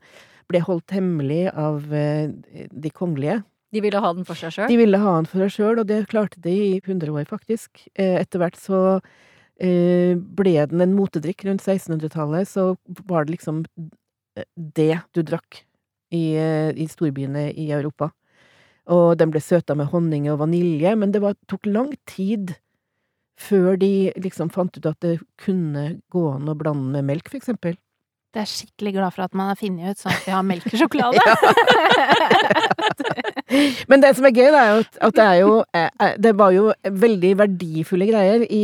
[0.52, 2.32] ble holdt hemmelig av eh,
[2.72, 3.42] de kongelige.
[3.76, 4.70] De ville ha den for seg sjøl.
[4.72, 7.84] De ville ha den for seg sjøl, og det klarte de i 100 år, faktisk.
[8.00, 8.82] Eh, Etter hvert så
[9.60, 11.44] eh, ble den en motedrikk.
[11.48, 12.70] Rundt 1600-tallet så
[13.10, 13.66] var det liksom
[14.56, 15.64] det du drakk
[16.14, 18.12] i, i storbyene i Europa.
[18.94, 22.56] Og den ble søta med honning og vanilje, men det var, tok lang tid
[23.38, 27.40] før de liksom fant ut at det kunne gå an å blande med melk, for
[27.42, 27.76] eksempel.
[28.38, 30.66] Det er skikkelig glad for at man har funnet ut sånn at vi har melk
[30.70, 31.24] og sjokolade.
[33.90, 36.68] Men det som er gøy, er jo at, det er jo eh, Det var jo
[36.86, 38.46] veldig verdifulle greier.
[38.46, 38.62] I,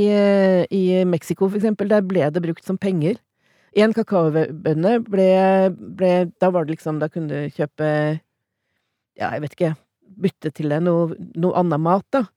[0.69, 3.17] i Mexico, for eksempel, der ble det brukt som penger.
[3.73, 5.27] En kakaobønne ble,
[5.73, 7.89] ble Da var det liksom Da kunne du kjøpe
[9.17, 9.73] Ja, jeg vet ikke
[10.21, 12.27] Bytte til deg noe, noe annen mat, da.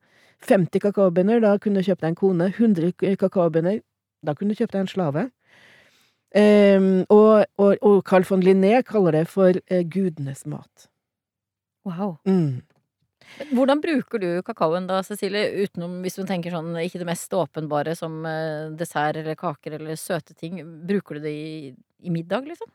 [0.49, 2.49] 50 kakaobønner, da kunne du kjøpe deg en kone.
[2.57, 3.83] 100 kakaobønner,
[4.25, 5.29] da kunne du kjøpe deg en slave.
[6.37, 10.88] Ehm, og, og, og Carl von Linné kaller det for uh, gudenes mat.
[11.87, 12.18] Wow.
[12.29, 12.61] Mm.
[13.57, 17.96] Hvordan bruker du kakaoen da, Cecilie, utenom hvis du tenker sånn ikke det mest åpenbare
[17.99, 20.61] som uh, dessert eller kaker eller søte ting.
[20.87, 21.57] Bruker du det i,
[22.05, 22.70] i middag, liksom?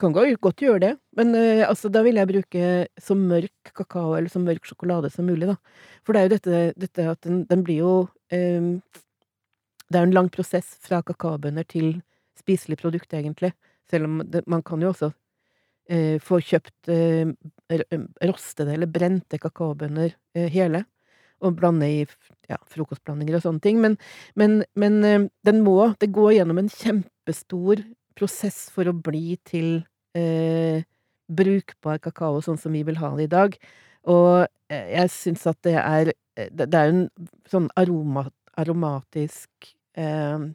[0.00, 4.32] Kan godt gjøre det, men uh, altså, da vil jeg bruke så mørk kakao eller
[4.32, 5.56] så mørk sjokolade som mulig, da.
[6.04, 8.70] For det er jo dette, dette at den, den blir jo um,
[9.86, 11.96] Det er jo en lang prosess fra kakaobønner til
[12.46, 13.52] spiselig produkt, egentlig.
[13.90, 15.10] Selv om det, man kan jo også
[15.90, 17.32] eh, få kjøpt eh,
[18.26, 20.84] rostede eller brente kakaobønner eh, hele,
[21.44, 21.98] og blande i
[22.48, 23.80] ja, frokostblandinger og sånne ting.
[23.82, 23.98] Men,
[24.38, 27.82] men, men eh, den må Det går gjennom en kjempestor
[28.16, 29.82] prosess for å bli til
[30.16, 30.86] eh,
[31.26, 33.58] brukbar kakao, sånn som vi vil ha det i dag.
[34.08, 37.06] Og eh, jeg syns at det er eh, Det er en
[37.50, 40.46] sånn aroma, aromatisk eh,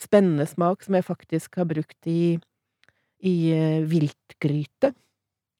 [0.00, 2.36] spennende smak som jeg faktisk har brukt i,
[3.24, 4.92] i eh, viltgryte.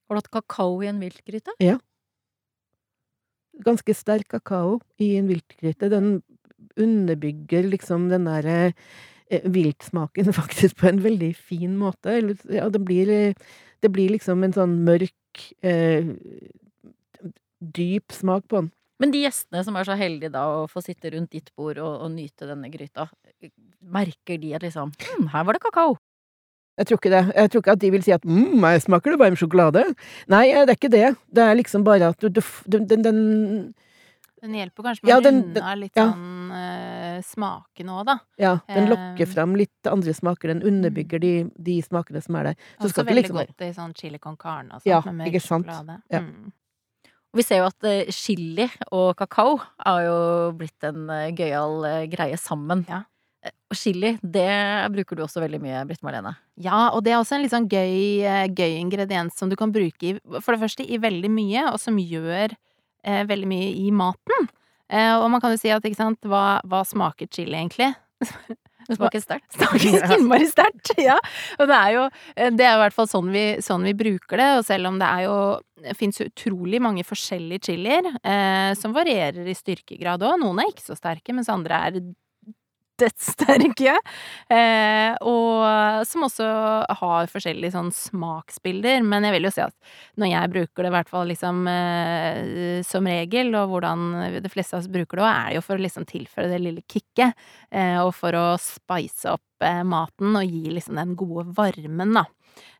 [0.06, 1.56] Har du hatt kakao i en viltgryte?
[1.62, 1.78] Ja.
[3.66, 5.90] Ganske sterk kakao i en viltgryte.
[5.90, 6.20] Den
[6.76, 8.58] underbygger liksom den derre
[9.30, 12.18] eh, viltsmaken faktisk på en veldig fin måte.
[12.20, 13.34] Eller, ja, det blir, eh,
[13.80, 16.12] det blir liksom en sånn mørk, eh,
[17.60, 18.72] dyp smak på den.
[19.02, 22.04] Men de gjestene som er så heldige da å få sitte rundt ditt bord og,
[22.06, 23.10] og nyte denne gryta,
[23.80, 25.96] merker de at liksom hm, her var det kakao.
[26.76, 27.22] Jeg tror ikke det.
[27.34, 29.82] Jeg tror ikke at de vil si at mm, meg smaker det varm sjokolade.
[30.28, 31.06] Nei, eh, det er ikke det.
[31.32, 33.20] Det er liksom bare at du, du den, den, den
[34.42, 36.04] Den hjelper kanskje med Ja, den, den- runde av litt ja.
[36.12, 38.18] sånn uh, smaken òg, da.
[38.38, 40.52] Ja, den lokker Eh, fram litt andre smaker.
[40.52, 42.60] Den underbygger de, de smakene som er der.
[42.76, 45.00] Så Også skal ikke veldig liksom godt i sånn chili con carne og sånt, Ja,
[45.08, 45.66] med mørk ikke sant?
[45.72, 45.96] sjokolade.
[46.12, 46.20] Ja.
[46.20, 46.52] Mm.
[47.32, 50.20] Og vi ser jo at eh, chili og kakao har jo
[50.60, 52.84] blitt en eh, gøyal eh, greie sammen.
[52.92, 53.00] Ja.
[53.66, 54.50] Og chili, det
[54.94, 56.36] bruker du også veldig mye, Britt Marlene.
[56.62, 59.74] Ja, og det er også en litt sånn gøy, eh, gøy ingrediens som du kan
[59.74, 63.90] bruke i For det første i veldig mye, og som gjør eh, veldig mye i
[63.90, 64.48] maten.
[64.86, 67.90] Eh, og man kan jo si at, ikke sant, hva, hva smaker chili egentlig?
[68.86, 69.48] Det smaker sterkt.
[69.56, 71.16] Smaker innmari sterkt, ja.
[71.58, 72.02] Og det er jo
[72.36, 75.00] eh, Det er i hvert fall sånn vi, sånn vi bruker det, og selv om
[75.00, 75.38] det er jo
[75.82, 80.38] Det fins utrolig mange forskjellige chilier, eh, som varierer i styrkegrad òg.
[80.42, 81.98] Noen er ikke så sterke, mens andre er
[83.00, 83.96] dødssterke.
[84.52, 86.46] Eh, og som også
[87.00, 89.02] har forskjellige sånn smaksbilder.
[89.06, 89.74] Men jeg vil jo si at
[90.20, 94.06] når jeg bruker det, i hvert fall liksom eh, som regel, og hvordan
[94.40, 97.36] de fleste av oss bruker det er jo for å liksom tilføre det lille kicket.
[97.70, 102.26] Eh, og for å spice opp eh, maten og gi liksom den gode varmen, da.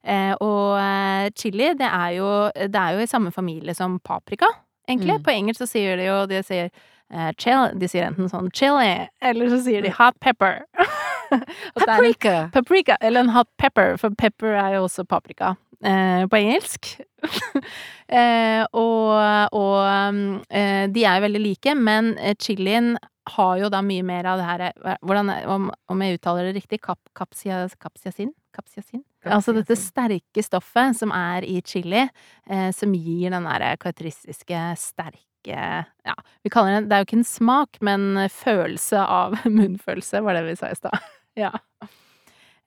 [0.07, 4.49] Eh, og eh, chili, det er, jo, det er jo i samme familie som paprika,
[4.89, 5.19] egentlig.
[5.19, 5.25] Mm.
[5.27, 6.71] På engelsk så sier de jo De sier
[7.13, 10.65] eh, chill, De sier enten sånn chili, eller så sier de hot pepper.
[11.27, 11.43] Er
[11.75, 12.51] Paprika!
[12.55, 16.93] paprika, eller en hot pepper, for pepper er jo også paprika eh, på engelsk.
[18.07, 22.95] eh, og og um, eh, de er jo veldig like, men chilien
[23.35, 26.81] har jo da mye mer av det her hvordan, om, om jeg uttaler det riktig,
[26.85, 28.31] kap, kapsia, kapsiasin?
[28.55, 29.03] Kapsiasin?
[29.27, 32.07] Altså dette sterke stoffet som er i chili,
[32.47, 37.19] eh, som gir den derre karakteristiske sterke Ja, vi kaller det Det er jo ikke
[37.21, 40.99] en smak, men følelse av munnfølelse, var det vi sa i stad.
[41.37, 41.51] Ja.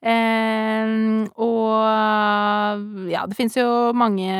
[0.00, 0.88] Eh,
[1.36, 4.30] og ja, det fins jo mange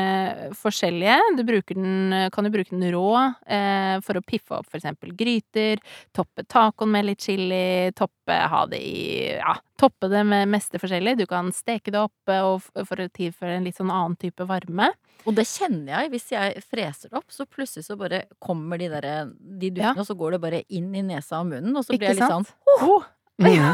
[0.57, 1.17] forskjellige.
[1.37, 1.43] Du
[1.75, 3.09] den, kan jo bruke den rå
[3.45, 5.81] eh, for å piffe opp for eksempel gryter.
[6.15, 7.91] Toppe tacoen med litt chili.
[7.97, 11.17] Toppe ha det i Ja, toppe det med meste forskjellig.
[11.21, 14.45] Du kan steke det opp eh, og for å tilføre en litt sånn annen type
[14.49, 14.91] varme.
[15.29, 16.11] Og det kjenner jeg.
[16.15, 20.01] Hvis jeg freser det opp, så plutselig så bare kommer de der De duftene, Ja.
[20.01, 22.21] og så går det bare inn i nesa og munnen, og så Ikke blir jeg
[22.21, 22.47] litt sånn
[22.79, 23.09] oh, Oh,
[23.41, 23.73] Mm.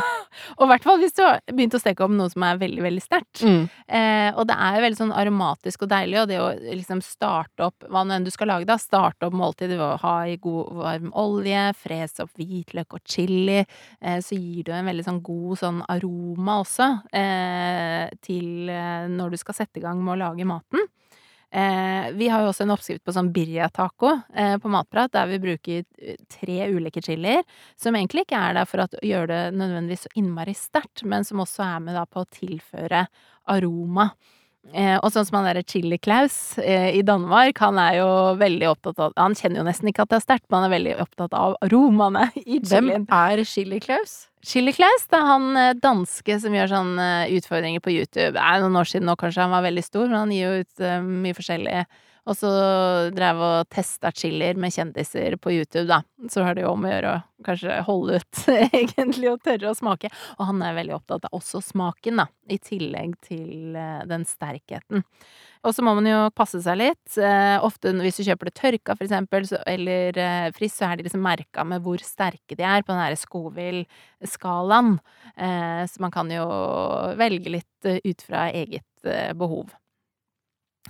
[0.57, 2.83] Og i hvert fall hvis du har begynt å steke opp noe som er veldig,
[2.85, 3.43] veldig sterkt.
[3.43, 3.67] Mm.
[3.87, 7.67] Eh, og det er jo veldig sånn aromatisk og deilig, og det å liksom starte
[7.69, 10.37] opp hva nå enn du skal lage, da, starte opp måltidet ved å ha i
[10.41, 15.23] god varm olje, frese opp hvitløk og chili, eh, så gir du en veldig sånn
[15.25, 20.21] god sånn aroma også eh, til eh, når du skal sette i gang med å
[20.27, 20.87] lage maten.
[21.51, 25.39] Eh, vi har jo også en oppskrift på sånn birria-taco eh, på Matprat, der vi
[25.39, 27.45] bruker eh, tre ulike chilier,
[27.79, 31.39] som egentlig ikke er der for å gjøre det nødvendigvis så innmari sterkt, men som
[31.45, 33.05] også er med da på å tilføre
[33.47, 34.09] aroma.
[34.75, 38.67] Eh, og sånn som han derre Chili Klaus eh, i Danmark, han er jo veldig
[38.67, 40.95] opptatt av Han kjenner jo nesten ikke at det er sterkt, men han er veldig
[41.05, 44.25] opptatt av aromaene i Hvem er Chili Klaus?
[44.47, 48.33] Chili Klaus, det er han eh, danske som gjør sånne eh, utfordringer på YouTube.
[48.35, 50.61] Det er noen år siden nå, kanskje han var veldig stor, men han gir jo
[50.61, 51.81] ut uh, mye forskjellig.
[52.27, 52.49] Og så
[53.15, 56.01] drev og testa chiller med kjendiser på YouTube, da.
[56.31, 58.41] Så har det jo om å gjøre å kanskje holde ut,
[58.81, 60.11] egentlig, og tørre å smake.
[60.35, 62.27] Og han er veldig opptatt av også smaken, da.
[62.51, 65.05] I tillegg til eh, den sterkheten.
[65.67, 67.15] Og så må man jo passe seg litt.
[67.15, 71.23] Eh, ofte hvis du kjøper det tørka, for eksempel, eller frist, så er de liksom
[71.23, 74.97] merka med hvor sterke de er på den derre Scoville-skalaen.
[75.35, 76.45] Eh, så man kan jo
[77.19, 79.71] velge litt eh, ut fra eget eh, behov.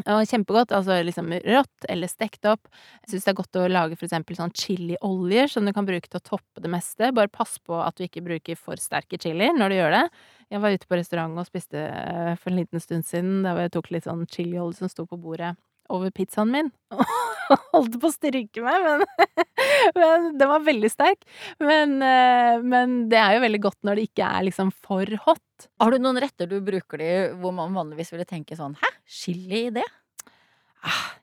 [0.06, 2.70] Og kjempegodt, altså liksom rått eller stekt opp.
[3.04, 6.10] Jeg syns det er godt å lage for eksempel sånn chilioljer som du kan bruke
[6.10, 7.12] til å toppe det meste.
[7.18, 10.04] Bare pass på at du ikke bruker for sterke chilier når du gjør det.
[10.54, 13.74] Jeg var ute på restaurant og spiste eh, for en liten stund siden, der jeg
[13.78, 15.56] tok litt sånn chiliolje som sto på bordet.
[15.90, 16.72] over pizzaen min.
[17.74, 19.28] Holdt på å stryke meg, men,
[20.00, 21.28] men den var veldig sterk.
[21.64, 25.70] Men, eh, men det er jo veldig godt når det ikke er liksom for hot.
[25.82, 29.68] Har du noen retter du bruker de hvor man vanligvis ville tenke sånn hæ, chili
[29.68, 29.86] i det?
[30.86, 31.18] Ah,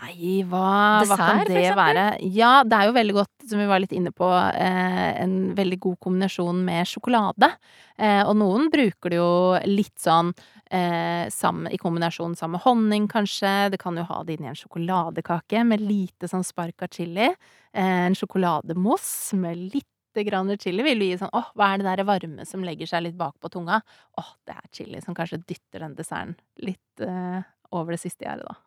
[0.00, 2.04] nei, hva, hva kan det være?
[2.34, 5.78] Ja, det er jo veldig godt, som vi var litt inne på, eh, en veldig
[5.86, 7.50] god kombinasjon med sjokolade.
[7.98, 9.30] Eh, og noen bruker det jo
[9.68, 10.32] litt sånn
[10.70, 13.70] eh, sammen, i kombinasjon sammen med honning, kanskje.
[13.72, 17.30] Det kan jo ha det inni en sjokoladekake med lite sånn spark av chili.
[17.72, 21.90] Eh, en sjokolademousse med lite grann chili vil jo gi sånn åh, hva er det
[21.90, 23.82] der varme som legger seg litt bak på tunga?
[24.20, 27.42] Åh, det er chili som kanskje dytter den desserten litt eh,
[27.76, 28.65] over det siste gjerdet, da.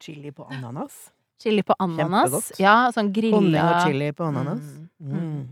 [0.00, 1.10] Chili på ananas.
[1.42, 2.30] Chili på ananas.
[2.30, 2.60] Kjempegodt.
[2.62, 4.64] Ja, sånn grilla Honning og chili på ananas.
[4.98, 5.18] Mm.
[5.18, 5.42] Mm.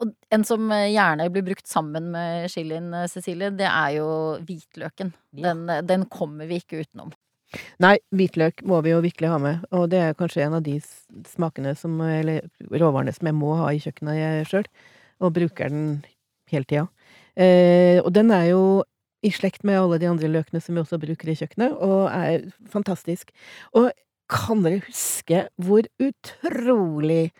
[0.00, 4.06] Og en som eh, gjerne blir brukt sammen med chilien, eh, Cecilie, det er jo
[4.40, 5.12] hvitløken.
[5.36, 5.50] Ja.
[5.50, 7.12] Den, eh, den kommer vi ikke utenom.
[7.84, 10.78] Nei, hvitløk må vi jo virkelig ha med, og det er kanskje en av de
[11.28, 14.66] smakene som, eller råvarene som jeg må ha i kjøkkenet sjøl,
[15.22, 16.00] og bruker den
[16.50, 16.88] hele tida.
[17.36, 18.64] Eh, og den er jo
[19.24, 22.44] i slekt med alle de andre løkene som vi også bruker i kjøkkenet, og er
[22.70, 23.32] fantastisk.
[23.76, 23.90] Og
[24.32, 27.30] kan dere huske hvor utrolig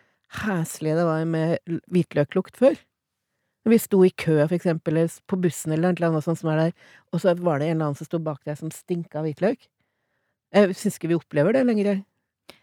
[0.45, 2.79] heslig det var med hvitløklukt før?
[3.65, 4.99] Når vi sto i kø, for eksempel,
[5.31, 6.75] på bussen eller noe sånt som er der,
[7.13, 9.63] og så var det en eller annen som sto bak deg som stinka hvitløk.
[10.55, 12.03] Jeg syns ikke vi opplever det lenger.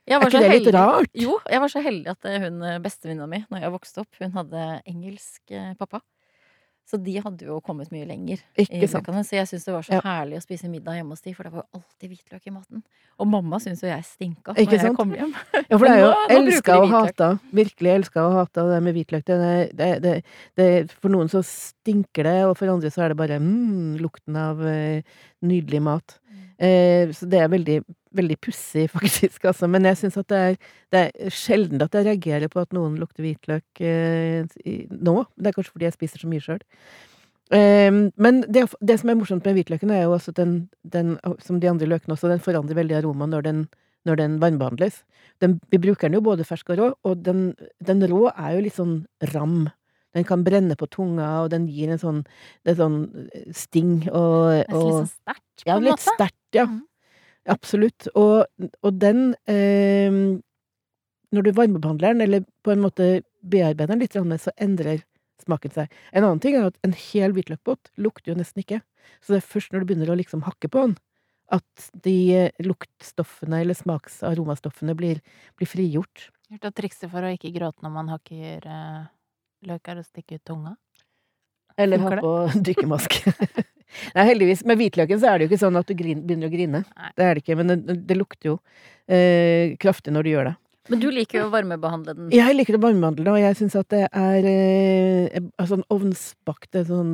[0.05, 1.09] Er ikke så det litt heldig- rart?
[1.17, 4.19] Jo, jeg var så heldig at eh, hun eh, bestevenninna mi, når jeg vokste opp,
[4.21, 6.01] hun hadde engelsk eh, pappa.
[6.91, 8.41] Så de hadde jo kommet mye lenger.
[8.59, 9.05] i Ikke sant.
[9.07, 10.01] løkene, Så jeg syns det var så Ja.
[10.03, 12.83] herlig å spise middag hjemme hos de, for det var jo alltid hvitløk i maten.
[13.17, 15.31] Og mamma syntes jo jeg stinka Ikke når jeg kom hjem.
[15.71, 17.29] Ja, for det er jo elska og hata.
[17.53, 19.23] Virkelig elska og hata det med hvitløk.
[19.23, 19.39] Det,
[19.77, 20.15] det, det,
[20.59, 24.35] det, for noen så stinker det, og for andre så er det bare mm, lukten
[24.35, 25.01] av eh,
[25.41, 26.17] nydelig mat.
[26.59, 27.79] Eh, så det er veldig,
[28.17, 29.69] veldig pussig, faktisk, altså.
[29.71, 30.57] Men jeg syns at det er,
[30.93, 34.43] det er sjelden at jeg reagerer på at noen lukter hvitløk eh,
[34.91, 35.15] nå.
[35.37, 36.61] Det er kanskje fordi jeg spiser så mye sjøl.
[37.51, 40.53] men det, det som er morsomt med hvitløken, er jo også at den,
[40.87, 43.65] den, som de andre løkene også, den forandrer veldig aroma når den,
[44.07, 45.01] når den varmebehandles.
[45.43, 47.51] Den, vi bruker den jo både fersk og rå, og den,
[47.83, 49.01] den rå er jo litt sånn
[49.33, 49.65] ram.
[50.15, 52.21] Den kan brenne på tunga, og den gir en sånn,
[52.65, 52.97] det er sånn
[53.55, 55.71] sting og, Det er litt og sånn sterkt, på en måte?
[55.71, 56.65] ja, litt sterkt, ja.
[56.67, 56.81] Mhm.
[57.49, 58.07] Absolutt.
[58.13, 58.45] Og,
[58.85, 60.11] og den eh,
[61.31, 65.01] Når du varmebehandler den, eller på en måte bearbeider den litt, så endrer
[65.41, 65.93] smaken seg.
[66.13, 68.81] En annen ting er at en hel hvitløkbåt lukter jo nesten ikke.
[69.23, 70.93] Så det er først når du begynner å liksom hakke på den,
[71.51, 75.19] at de eh, luktstoffene eller smaksaromastoffene blir,
[75.59, 76.29] blir frigjort.
[76.51, 79.01] Hørt at trikset for å ikke gråte når man hakker eh,
[79.67, 80.75] løk, er å stikke ut tunga.
[81.79, 82.33] Eller ha på
[82.67, 83.33] dykkermaske.
[84.15, 84.65] Nei, heldigvis.
[84.67, 86.83] Med hvitløken så er det jo ikke sånn at du grin, begynner å grine.
[86.87, 87.13] Nei.
[87.17, 88.57] Det er det ikke, men det, det lukter jo
[89.11, 90.57] eh, kraftig når du gjør det.
[90.89, 92.29] Men du liker jo å varmebehandle den.
[92.33, 95.35] Jeg liker å varmebehandle den, og jeg syns at det er eh,
[95.69, 97.11] sånn ovnsbakte, ovnsbakt eh, sånn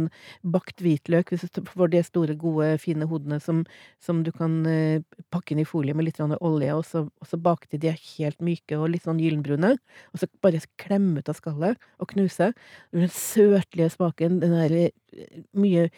[0.55, 3.65] bakt hvitløk hvis du får de store, gode, fine hodene som,
[4.03, 5.03] som du kan eh,
[5.35, 7.99] pakke inn i folie med litt olje, og så, og så bake til de er
[8.15, 9.75] helt myke og litt sånn gyllenbrune,
[10.13, 12.53] og så bare klemme ut av skallet og knuse.
[12.95, 15.89] Den søtlige smaken, den der eh, mye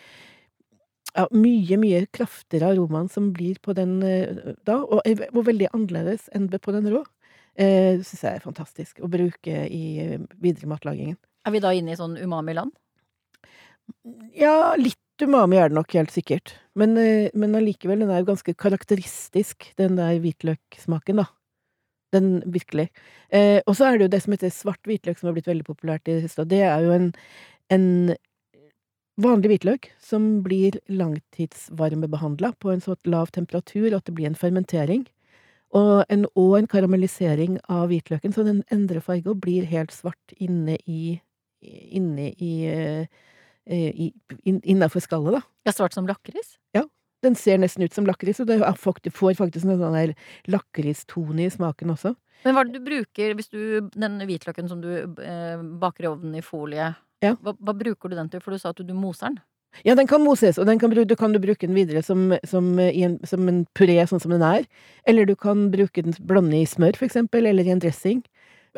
[1.19, 5.69] ja, mye, mye kraftigere aromaen som blir på den eh, da, og, er- og veldig
[5.75, 7.03] annerledes enn på den rå.
[7.59, 11.17] Eh, syns jeg er fantastisk å bruke i eh, videre matlagingen.
[11.47, 12.71] Er vi da inne i sånn umami-land?
[14.37, 16.53] Ja, litt umami er det nok, helt sikkert.
[16.79, 21.27] Men, eh, men allikevel, den er jo ganske karakteristisk, den der hvitløksmaken, da.
[22.15, 22.87] Den virkelig.
[23.29, 25.67] Eh, og så er det jo det som heter svart hvitløk, som har blitt veldig
[25.67, 26.45] populært i det siste.
[26.45, 27.09] og Det er jo en,
[27.75, 27.85] en
[29.21, 35.07] vanlig hvitløk som blir langtidsvarmebehandla på en så lav temperatur at det blir en fermentering.
[35.75, 40.37] Og en, og en karamellisering av hvitløken, så den endrer farge og blir helt svart
[40.39, 41.19] inne i
[41.59, 43.07] Inne i, eh,
[43.67, 44.05] i
[44.47, 45.41] Innafor skallet, da.
[45.67, 46.53] Ja, svart som lakris?
[47.25, 48.61] Den ser nesten ut som lakris, og det
[49.11, 50.13] får faktisk en sånn
[50.51, 52.13] lakristone i smaken også.
[52.45, 56.11] Men hva er det du bruker hvis du Den hvitløken som du eh, baker i
[56.13, 56.93] ovnen i folie,
[57.23, 57.35] Ja.
[57.43, 58.41] hva, hva bruker du den til?
[58.43, 59.41] For du sa at du, du moser den.
[59.85, 62.71] Ja, den kan moses, og den kan, du kan du bruke den videre som, som,
[62.81, 64.65] i en, som en puré, sånn som den er.
[65.07, 68.23] Eller du kan bruke den, blande i smør, for eksempel, eller i en dressing.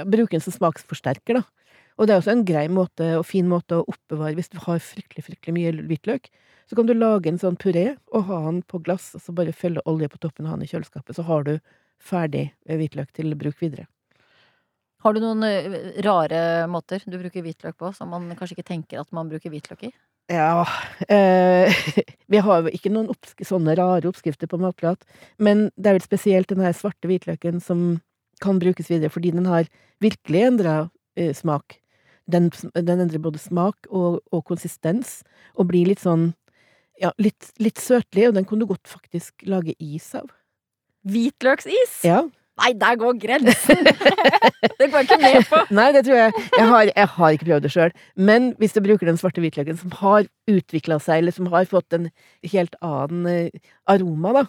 [0.03, 1.71] Bruke den som smaksforsterker, da.
[1.99, 4.81] Og det er også en grei måte, og fin måte å oppbevare hvis du har
[4.83, 6.29] fryktelig, fryktelig mye hvitløk.
[6.69, 9.55] Så kan du lage en sånn puré, og ha den på glass, og så bare
[9.55, 11.17] felle olje på toppen og ha den i kjøleskapet.
[11.17, 11.55] Så har du
[12.01, 13.87] ferdig eh, hvitløk til bruk videre.
[15.01, 19.01] Har du noen eh, rare måter du bruker hvitløk på, som man kanskje ikke tenker
[19.01, 19.91] at man bruker hvitløk i?
[20.31, 20.63] Ja
[21.09, 21.73] eh,
[22.31, 23.09] Vi har jo ikke noen
[23.43, 25.01] sånne rare oppskrifter på matprat,
[25.41, 28.01] men det er vel spesielt den her svarte hvitløken som
[28.41, 29.67] kan brukes videre, fordi den har
[30.01, 30.75] virkelig endra
[31.17, 31.77] eh, smak.
[32.31, 35.19] Den, den endrer både smak og, og konsistens,
[35.57, 36.31] og blir litt sånn
[37.01, 40.29] ja, litt, litt søtlig, og den kan du godt faktisk lage is av.
[41.09, 42.01] Hvitløksis?
[42.05, 42.23] Ja.
[42.61, 43.83] Nei, der går grensen!
[44.79, 45.61] det går jeg ikke med på.
[45.73, 47.93] Nei, det tror jeg Jeg har, jeg har ikke prøvd det sjøl.
[48.29, 51.97] Men hvis du bruker den svarte hvitløken, som har utvikla seg, eller som har fått
[51.97, 52.09] en
[52.53, 54.47] helt annen eh, aroma, da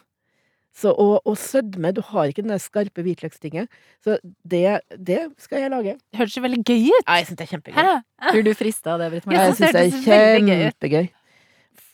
[0.72, 3.68] så, og, og sødme Du har ikke den der skarpe hvitløkstinget.
[4.04, 4.18] Så
[4.50, 5.96] det, det skal jeg lage.
[6.10, 7.02] Det hørtes jo veldig gøy ut.
[7.08, 7.76] Ja, jeg syns det er kjempegøy.
[7.76, 8.30] Hæ?
[8.30, 9.42] Blir du frista av det, Britt Ja, Marie?
[9.50, 11.10] Jeg syns det er kjempegøy.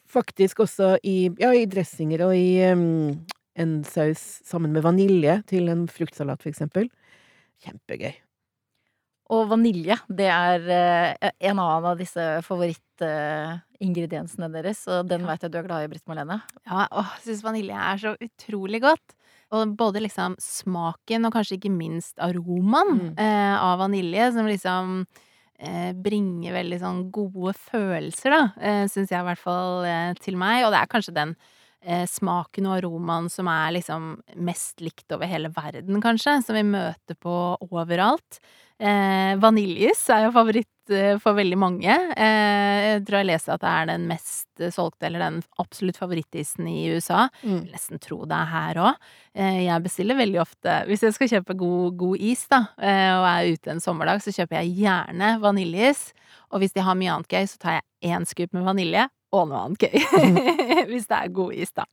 [0.09, 3.19] Faktisk også i, ja, i dressinger og i um,
[3.59, 6.87] en saus sammen med vanilje til en fruktsalat, for eksempel.
[7.65, 8.15] Kjempegøy.
[9.35, 15.53] Og vanilje, det er eh, en annen av disse favorittingrediensene deres, og den veit jeg
[15.53, 16.39] du er glad i, Britt Marlene.
[16.65, 19.09] Ja, jeg syns vanilje er så utrolig godt.
[19.53, 23.15] Og både liksom smaken og kanskje ikke minst aromaen Mm.
[23.17, 25.07] eh, av vanilje, som liksom
[25.59, 30.37] eh, bringer veldig sånn gode følelser, da, eh, syns jeg i hvert fall eh, til
[30.37, 30.65] meg.
[30.67, 31.33] Og det er kanskje den
[31.85, 36.65] eh, smaken og aromaen som er liksom mest likt over hele verden, kanskje, som vi
[36.67, 37.35] møter på
[37.69, 38.41] overalt.
[38.79, 41.91] Eh, Vaniljis er jo favoritt eh, for veldig mange.
[41.91, 45.99] Eh, jeg tror jeg leser at det er den mest eh, solgte, eller den absolutt
[45.99, 47.27] favorittisen i USA.
[47.43, 47.65] Mm.
[47.65, 49.11] Jeg nesten tro det er her òg.
[49.39, 53.53] Jeg bestiller veldig ofte Hvis jeg skal kjøpe god, god is, da, eh, og er
[53.55, 56.09] ute en sommerdag, så kjøper jeg gjerne vaniljeis.
[56.53, 59.51] Og hvis de har mye annet gøy, så tar jeg én skup med vanilje og
[59.51, 59.99] noe annet gøy.
[60.91, 61.87] hvis det er god is, da.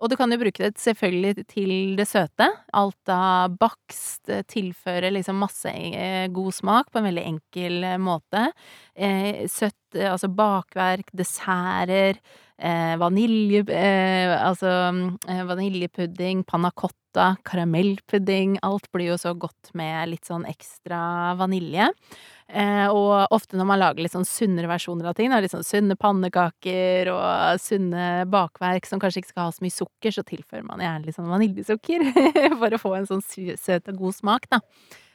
[0.00, 2.46] Og du kan jo bruke det selvfølgelig til det søte.
[2.72, 7.98] Alt av bakst eh, tilfører liksom masse eh, god smak på en veldig enkel eh,
[8.00, 8.48] måte.
[9.50, 12.18] Søtt, altså bakverk, desserter,
[13.00, 13.62] vanilje...
[14.36, 14.68] Altså
[15.48, 18.58] vaniljepudding, panna cotta, karamellpudding.
[18.66, 21.00] Alt blir jo så godt med litt sånn ekstra
[21.40, 21.88] vanilje.
[22.50, 25.66] Eh, og ofte når man lager litt sånn sunnere versjoner av ting, da, litt sånn
[25.66, 30.66] sunne pannekaker og sunne bakverk som kanskje ikke skal ha så mye sukker, så tilfører
[30.66, 32.06] man gjerne litt sånn vaniljesukker
[32.62, 34.60] for å få en sånn søt og god smak, da.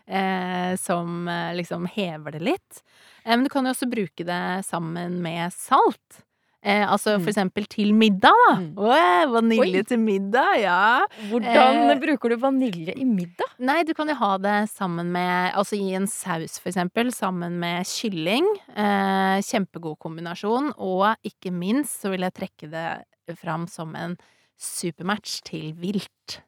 [0.06, 2.84] Eh, som eh, liksom hever det litt.
[3.24, 6.22] Eh, men du kan jo også bruke det sammen med salt.
[6.66, 7.22] Eh, altså Mm.
[7.24, 8.55] for eksempel til middag, da.
[8.57, 8.74] Mm.
[8.78, 9.84] Åh, vanilje Oi.
[9.86, 11.05] til middag, ja.
[11.30, 13.45] Hvordan Eh, bruker du vanilje i middag?
[13.59, 17.59] Nei, du kan jo ha det sammen med Altså i en saus, for eksempel, sammen
[17.59, 18.45] med kylling.
[18.76, 20.74] Eh, kjempegod kombinasjon.
[20.78, 24.18] Og ikke minst så vil jeg trekke det fram som en
[24.57, 26.39] supermatch til vilt.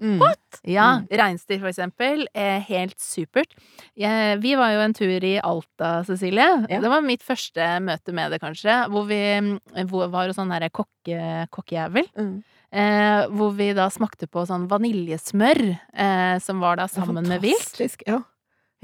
[0.00, 0.20] Mm.
[0.64, 1.06] Ja, Mm.
[1.10, 2.26] reinsdyr for eksempel.
[2.34, 3.50] Eh, helt supert.
[3.98, 6.66] Jeg, vi var jo en tur i Alta, Cecilie.
[6.70, 6.80] Ja.
[6.80, 8.86] Det var mitt første møte med det, kanskje.
[8.88, 9.58] Hvor vi mm,
[9.90, 12.06] hvor var hos sånn derre kokke, kokkejævel.
[12.16, 12.42] Mm.
[12.70, 17.40] Eh, hvor vi da smakte på sånn vaniljesmør, eh, som var da er sammen med
[17.42, 17.74] vilt.
[18.06, 18.20] Ja.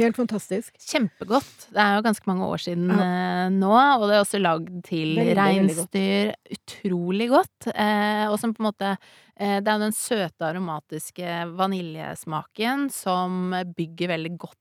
[0.00, 0.74] Helt fantastisk.
[0.90, 1.68] Kjempegodt.
[1.70, 2.96] Det er jo ganske mange år siden Ja.
[3.46, 6.32] eh, nå, og det er også lagd til reinsdyr.
[6.56, 7.68] Utrolig godt.
[7.74, 8.96] Eh, og som på en måte
[9.38, 14.58] eh, Det er jo den søte, aromatiske vaniljesmaken som bygger veldig godt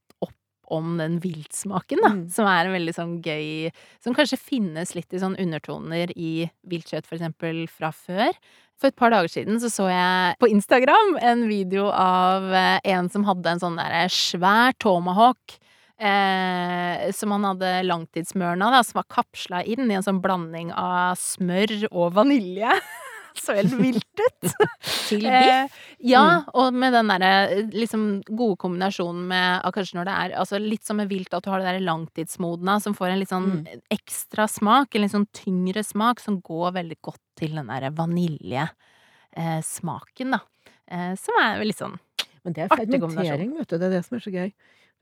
[0.72, 2.12] om den viltsmaken, da.
[2.14, 2.22] Mm.
[2.32, 3.70] Som er en veldig sånn gøy
[4.04, 8.32] Som kanskje finnes litt i sånn undertoner i viltkjøtt, for eksempel, fra før.
[8.80, 13.10] For et par dager siden så så jeg på Instagram en video av eh, en
[13.12, 15.58] som hadde en sånn derre svær tomahawk.
[15.94, 21.14] Eh, som han hadde langtidsmørna da, som var kapsla inn i en sånn blanding av
[21.20, 22.74] smør og vanilje.
[23.44, 24.52] Så helt vilt ut.
[25.08, 25.34] Til biff?
[25.34, 25.66] Eh,
[26.06, 27.32] ja, og med den derre
[27.74, 31.50] liksom gode kombinasjonen med kanskje når det er altså litt som med vilt, at du
[31.50, 33.50] har det derre langtidsmodna som får en litt sånn
[33.94, 40.28] ekstra smak, en litt sånn tyngre smak, som går veldig godt til den derre vaniljesmaken,
[40.36, 40.40] da.
[40.86, 41.98] Eh, som er litt sånn
[42.44, 43.76] Men det er fermentering, vet du.
[43.80, 44.50] Det er det som er så gøy.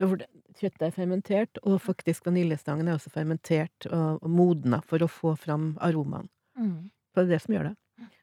[0.03, 5.65] Kjøttet er fermentert, og faktisk vaniljestangen er også fermentert og, modna for å få fram
[5.83, 6.27] aromaen.
[7.13, 7.75] Det er det som gjør det.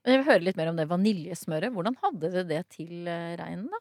[0.06, 1.72] Jeg vil høre litt mer om det vaniljesmøret.
[1.74, 3.78] Hvordan hadde dere det til eh, reinen, da?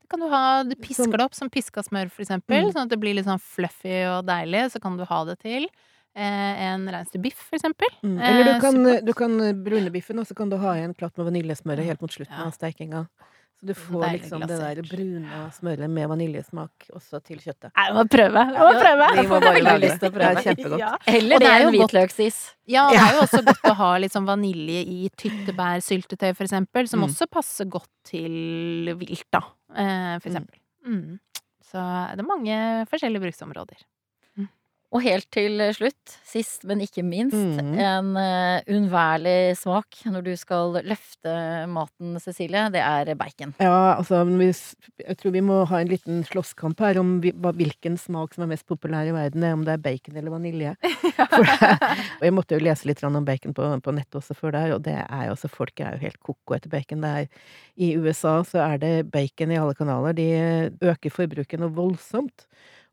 [0.00, 2.72] Det kan du ha Du pisker det opp som piska smør, for eksempel, Mm.
[2.74, 4.70] sånn at det blir litt sånn fluffy og deilig.
[4.72, 5.68] Så kan du ha det til
[6.16, 7.86] eh, en reinsdyrbiff, for eksempel.
[8.02, 8.16] Mm.
[8.20, 9.04] Eller Eh, du kan, supert.
[9.06, 12.00] du kan brune biffen, og så kan du ha igjen en klatt med vaniljesmøret helt
[12.02, 12.46] mot slutten Ja.
[12.46, 13.08] av stekinga.
[13.60, 14.90] Så du får deilig liksom det der glasert.
[14.90, 17.70] brune smøret med vaniljesmak også til kjøttet.
[17.76, 18.44] Nei, jeg må prøve.
[18.48, 19.08] Jeg må prøve.
[19.20, 20.00] vi må bare lage det.
[20.00, 20.78] Det er kjempegodt.
[20.80, 20.92] Ja.
[21.06, 22.38] Eller Og det det er en jo hvitløksis.
[22.66, 26.44] Ja, og det er jo også godt å ha litt sånn vanilje i tyttebærsyltetøy, for
[26.48, 27.08] eksempel, som Mm.
[27.10, 29.42] også passer godt til vilt, da,
[29.76, 30.32] eh, for Mm.
[30.32, 30.58] eksempel.
[30.86, 31.18] Mm.
[31.70, 33.76] Så det er mange forskjellige bruksområder.
[34.90, 37.74] Og helt til slutt, sist men ikke minst, mm.
[37.78, 41.34] en uh, unnværlig smak når du skal løfte
[41.70, 43.52] maten, Cecilie, det er bacon.
[43.62, 44.48] Ja, altså vi,
[45.04, 48.50] Jeg tror vi må ha en liten slåsskamp her om vi, hvilken smak som er
[48.50, 49.46] mest populær i verden.
[49.60, 50.74] Om det er bacon eller vanilje.
[51.30, 51.46] Det,
[52.18, 54.82] og jeg måtte jo lese litt om bacon på, på nettet også før der, og
[54.84, 57.04] det er jo altså Folk er jo helt ko-ko etter bacon.
[57.04, 57.46] Det er,
[57.80, 60.16] I USA så er det bacon i alle kanaler.
[60.16, 60.28] De
[60.90, 62.48] øker forbruket noe voldsomt.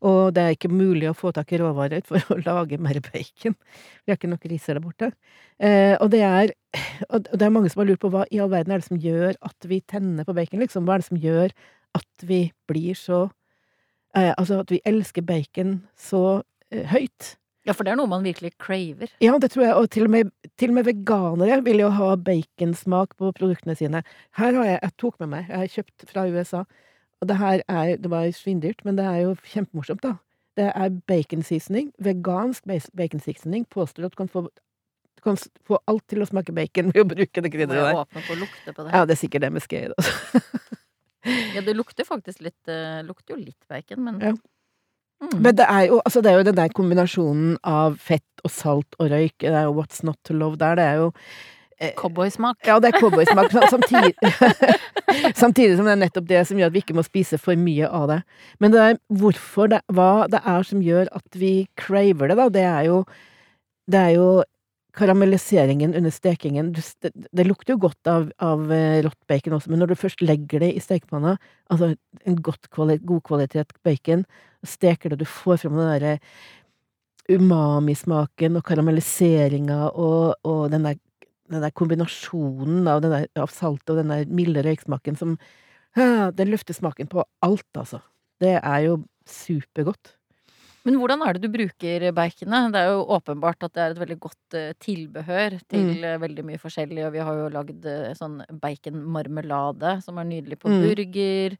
[0.05, 3.55] Og det er ikke mulig å få tak i råvarer for å lage mer bacon.
[4.05, 5.09] Vi har ikke nok riser der borte.
[5.57, 6.53] Eh, og det er
[7.09, 9.01] og det er mange som har lurt på hva i all verden er det som
[9.01, 10.85] gjør at vi tenner på bacon, liksom.
[10.85, 11.55] Hva er det som gjør
[11.97, 13.25] at vi blir så
[14.13, 17.33] eh, Altså at vi elsker bacon så eh, høyt.
[17.67, 19.09] Ja, for det er noe man virkelig craver.
[19.19, 20.29] Ja, det tror jeg, og til og med,
[20.59, 24.03] til og med veganere vil jo ha baconsmak på produktene sine.
[24.39, 26.63] Her har jeg, jeg tok med meg, jeg har kjøpt fra USA,
[27.21, 30.15] og det her er, det var svindyrt, men det er jo kjempemorsomt da.
[30.57, 32.65] Det er bacon seasoning, vegansk
[32.97, 35.37] bacon seasoning, påstår at du kan få, du kan
[35.67, 38.01] få alt til å smake bacon ved å bruke det krydderet der.
[38.03, 38.93] åpne på å lukte på det.
[38.93, 40.43] Ja, det er sikkert det med skreid, altså.
[41.27, 44.35] Ja, det lukter faktisk litt eh, Lukter jo litt bacon, men Ja.
[45.17, 45.41] Mm.
[45.41, 48.97] Men det er jo, altså det er jo den der kombinasjonen av fett og salt
[49.01, 51.07] og røyk, det er jo what's not to love der, det er jo
[51.77, 52.57] Cowboysmak.
[52.65, 54.15] Ja, det er cowboysmak, samtidig,
[55.43, 57.85] samtidig som det er nettopp det som gjør at vi ikke må spise for mye
[57.85, 58.19] av det.
[58.63, 62.49] Men det er hvorfor det, hva det er som gjør at vi craver det, da,
[62.53, 63.01] det er jo
[63.87, 64.43] Det er jo
[64.97, 66.73] karamelliseringen under stekingen.
[66.73, 70.23] Det, det lukter jo godt av, av eh, rått bacon også, men når du først
[70.25, 71.37] legger det i stekepanna,
[71.71, 71.93] altså
[72.25, 74.25] en godt kvali, god kvalitet bacon,
[74.65, 76.15] steker det, du får fram den derre
[77.27, 80.99] umamismaken og karamelliseringa og, og den der
[81.49, 85.37] den der kombinasjonen av, den der, av saltet og den der milde røyksmaken som
[85.97, 88.01] ja, Den løfter smaken på alt, altså.
[88.39, 90.11] Det er jo supergodt.
[90.85, 92.69] Men hvordan er det du bruker baconet?
[92.71, 96.03] Det er jo åpenbart at det er et veldig godt eh, tilbehør til Mm.
[96.05, 100.59] eh, veldig mye forskjellig, og vi har jo lagd eh, sånn baconmarmelade som er nydelig
[100.59, 100.81] på Mm.
[100.85, 101.57] burger.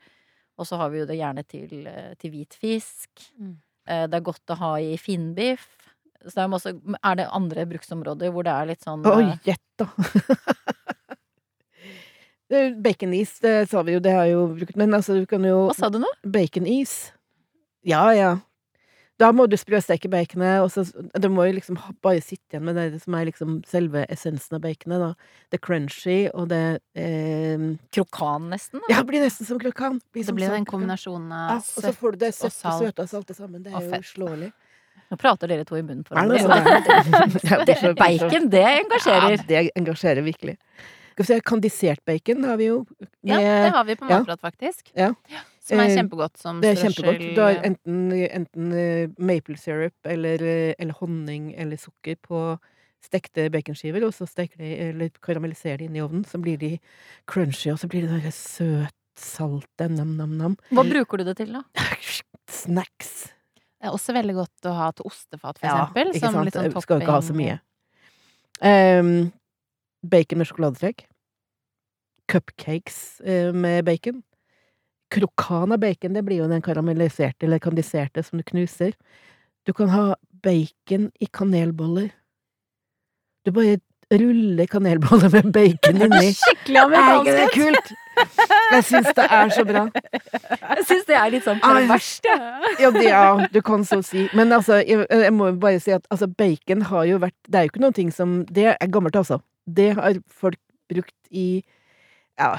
[0.58, 3.10] Og så har vi jo det gjerne til, eh, til hvit fisk.
[3.40, 3.58] Mm.
[3.88, 5.87] Eh, Det er godt å ha i finnbiff.
[6.26, 9.38] Så det er, masse, er det andre bruksområder hvor det er litt sånn Oi, eh,
[9.52, 9.88] gjett, da!
[12.50, 15.44] Det- Baconis, det sa vi jo, det har jeg jo brukt, men altså, du kan
[15.44, 16.08] jo Hva sa du nå?
[16.24, 17.12] Baconis.
[17.84, 18.38] Ja, ja.
[19.20, 20.84] Da må du sprøsteke baconet, og så
[21.20, 24.62] Det må jo liksom bare sitte igjen med det som er liksom selve essensen av
[24.62, 25.10] baconet, da.
[25.52, 27.58] Det crunchy og det eh,
[27.92, 28.80] Krokan, nesten?
[28.80, 28.94] da?
[28.94, 30.00] Ja, det blir nesten som krokan.
[30.14, 32.30] Det som blir salt den kombinasjonen av Ja, av og så søtt får du det
[32.32, 33.64] og søtt og søte og salte sammen.
[33.66, 34.54] Det er jo fett.
[35.12, 36.44] Nå prater dere to i munnen på Er hverandre.
[36.44, 37.42] sånn?
[37.52, 39.36] Ja, Det, så- bacon, det engasjerer.
[39.38, 40.58] Ja, det engasjerer virkelig.
[41.18, 42.82] Skal vi se, kandisert bacon har vi jo.
[43.26, 44.20] Ja, det har vi på ja.
[44.20, 44.92] Matprat, faktisk.
[44.94, 45.14] Ja.
[45.68, 47.24] Som er Eh, kjempegodt som Det er kjempegodt.
[47.36, 52.44] Du har enten, enten eh, maple syrup eller, eh, eller honning eller sukker på
[53.04, 56.80] stekte baconskiver, og så steker de, eller karamelliserer de inn i ovnen, så blir de
[57.30, 60.56] crunchy, og så blir det det der søt salte nam-nam-nam.
[60.72, 61.64] Hva bruker du det til, da?
[62.50, 63.34] Snacks.
[63.78, 66.08] Det er også veldig godt å ha til ostefat, for Ja, eksempel.
[66.14, 66.54] ikke sant?
[66.54, 67.60] sånn Jeg skal ikke ha så mye.
[68.66, 69.12] Um,
[70.02, 71.04] bacon med sjokoladetrekk.
[72.28, 74.24] Cupcakes eh, med bacon.
[75.14, 78.92] Krokan av bacon, det blir jo den karamelliserte eller kandiserte som du knuser.
[79.64, 82.10] Du kan ha bacon i kanelboller.
[83.46, 83.78] Du bare
[84.12, 86.34] ruller kanelboller med bacon inni.
[86.42, 87.92] Skikkelig Er ikke det kult?
[88.72, 89.84] Jeg syns det er så bra.
[89.94, 92.40] Jeg syns det er litt sånn perverst, jeg.
[92.82, 94.26] Ja, det, ja, du kan så si.
[94.38, 97.68] Men altså, jeg, jeg må bare si at altså, bacon har jo vært Det er
[97.68, 99.42] jo ikke noen ting som Det er gammelt, altså.
[99.68, 100.58] Det har folk
[100.90, 101.62] brukt i
[102.40, 102.54] ja,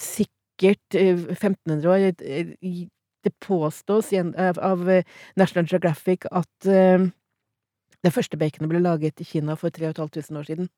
[0.00, 2.08] sikkert eh, 1500 år.
[2.24, 2.86] Eh,
[3.26, 5.04] Det påstås av, av eh,
[5.36, 7.06] National Geographic at eh,
[8.06, 10.68] det første baconet ble laget i Kina for 3500 år siden.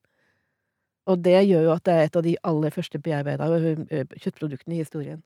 [1.09, 4.77] Og det gjør jo at det er et av de aller første bearbeida eh, kjøttproduktene
[4.77, 5.23] i historien.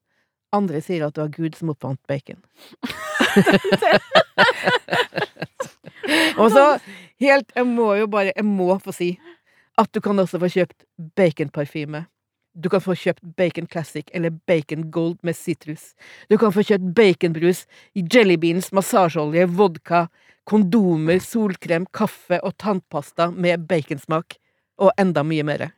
[0.52, 2.40] Andre sier at det var Gud som oppfant bacon.
[6.42, 6.78] Og så,
[7.22, 9.18] helt Jeg må jo bare Jeg må få si
[9.80, 10.84] at du kan også få kjøpt
[11.16, 12.02] baconparfyme.
[12.52, 15.94] Du kan få kjøpt Bacon Classic eller Bacon Gold med sitrus.
[16.28, 17.64] Du kan få kjøpt baconbrus,
[17.96, 20.02] jellybeans, massasjeolje, vodka,
[20.44, 24.36] kondomer, solkrem, kaffe og tannpasta med baconsmak.
[24.80, 25.70] Og enda mye mer.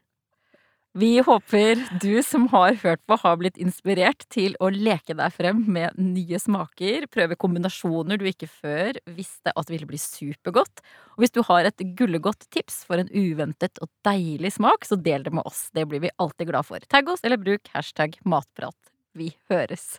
[0.95, 5.64] Vi håper du som har hørt på, har blitt inspirert til å leke deg frem
[5.74, 10.84] med nye smaker, prøve kombinasjoner du ikke før visste at ville bli supergodt.
[11.16, 15.26] Og hvis du har et gullegodt tips for en uventet og deilig smak, så del
[15.26, 15.66] det med oss.
[15.74, 16.86] Det blir vi alltid glad for.
[16.86, 18.78] Tagg oss, eller bruk hashtag matprat.
[19.18, 19.97] Vi høres.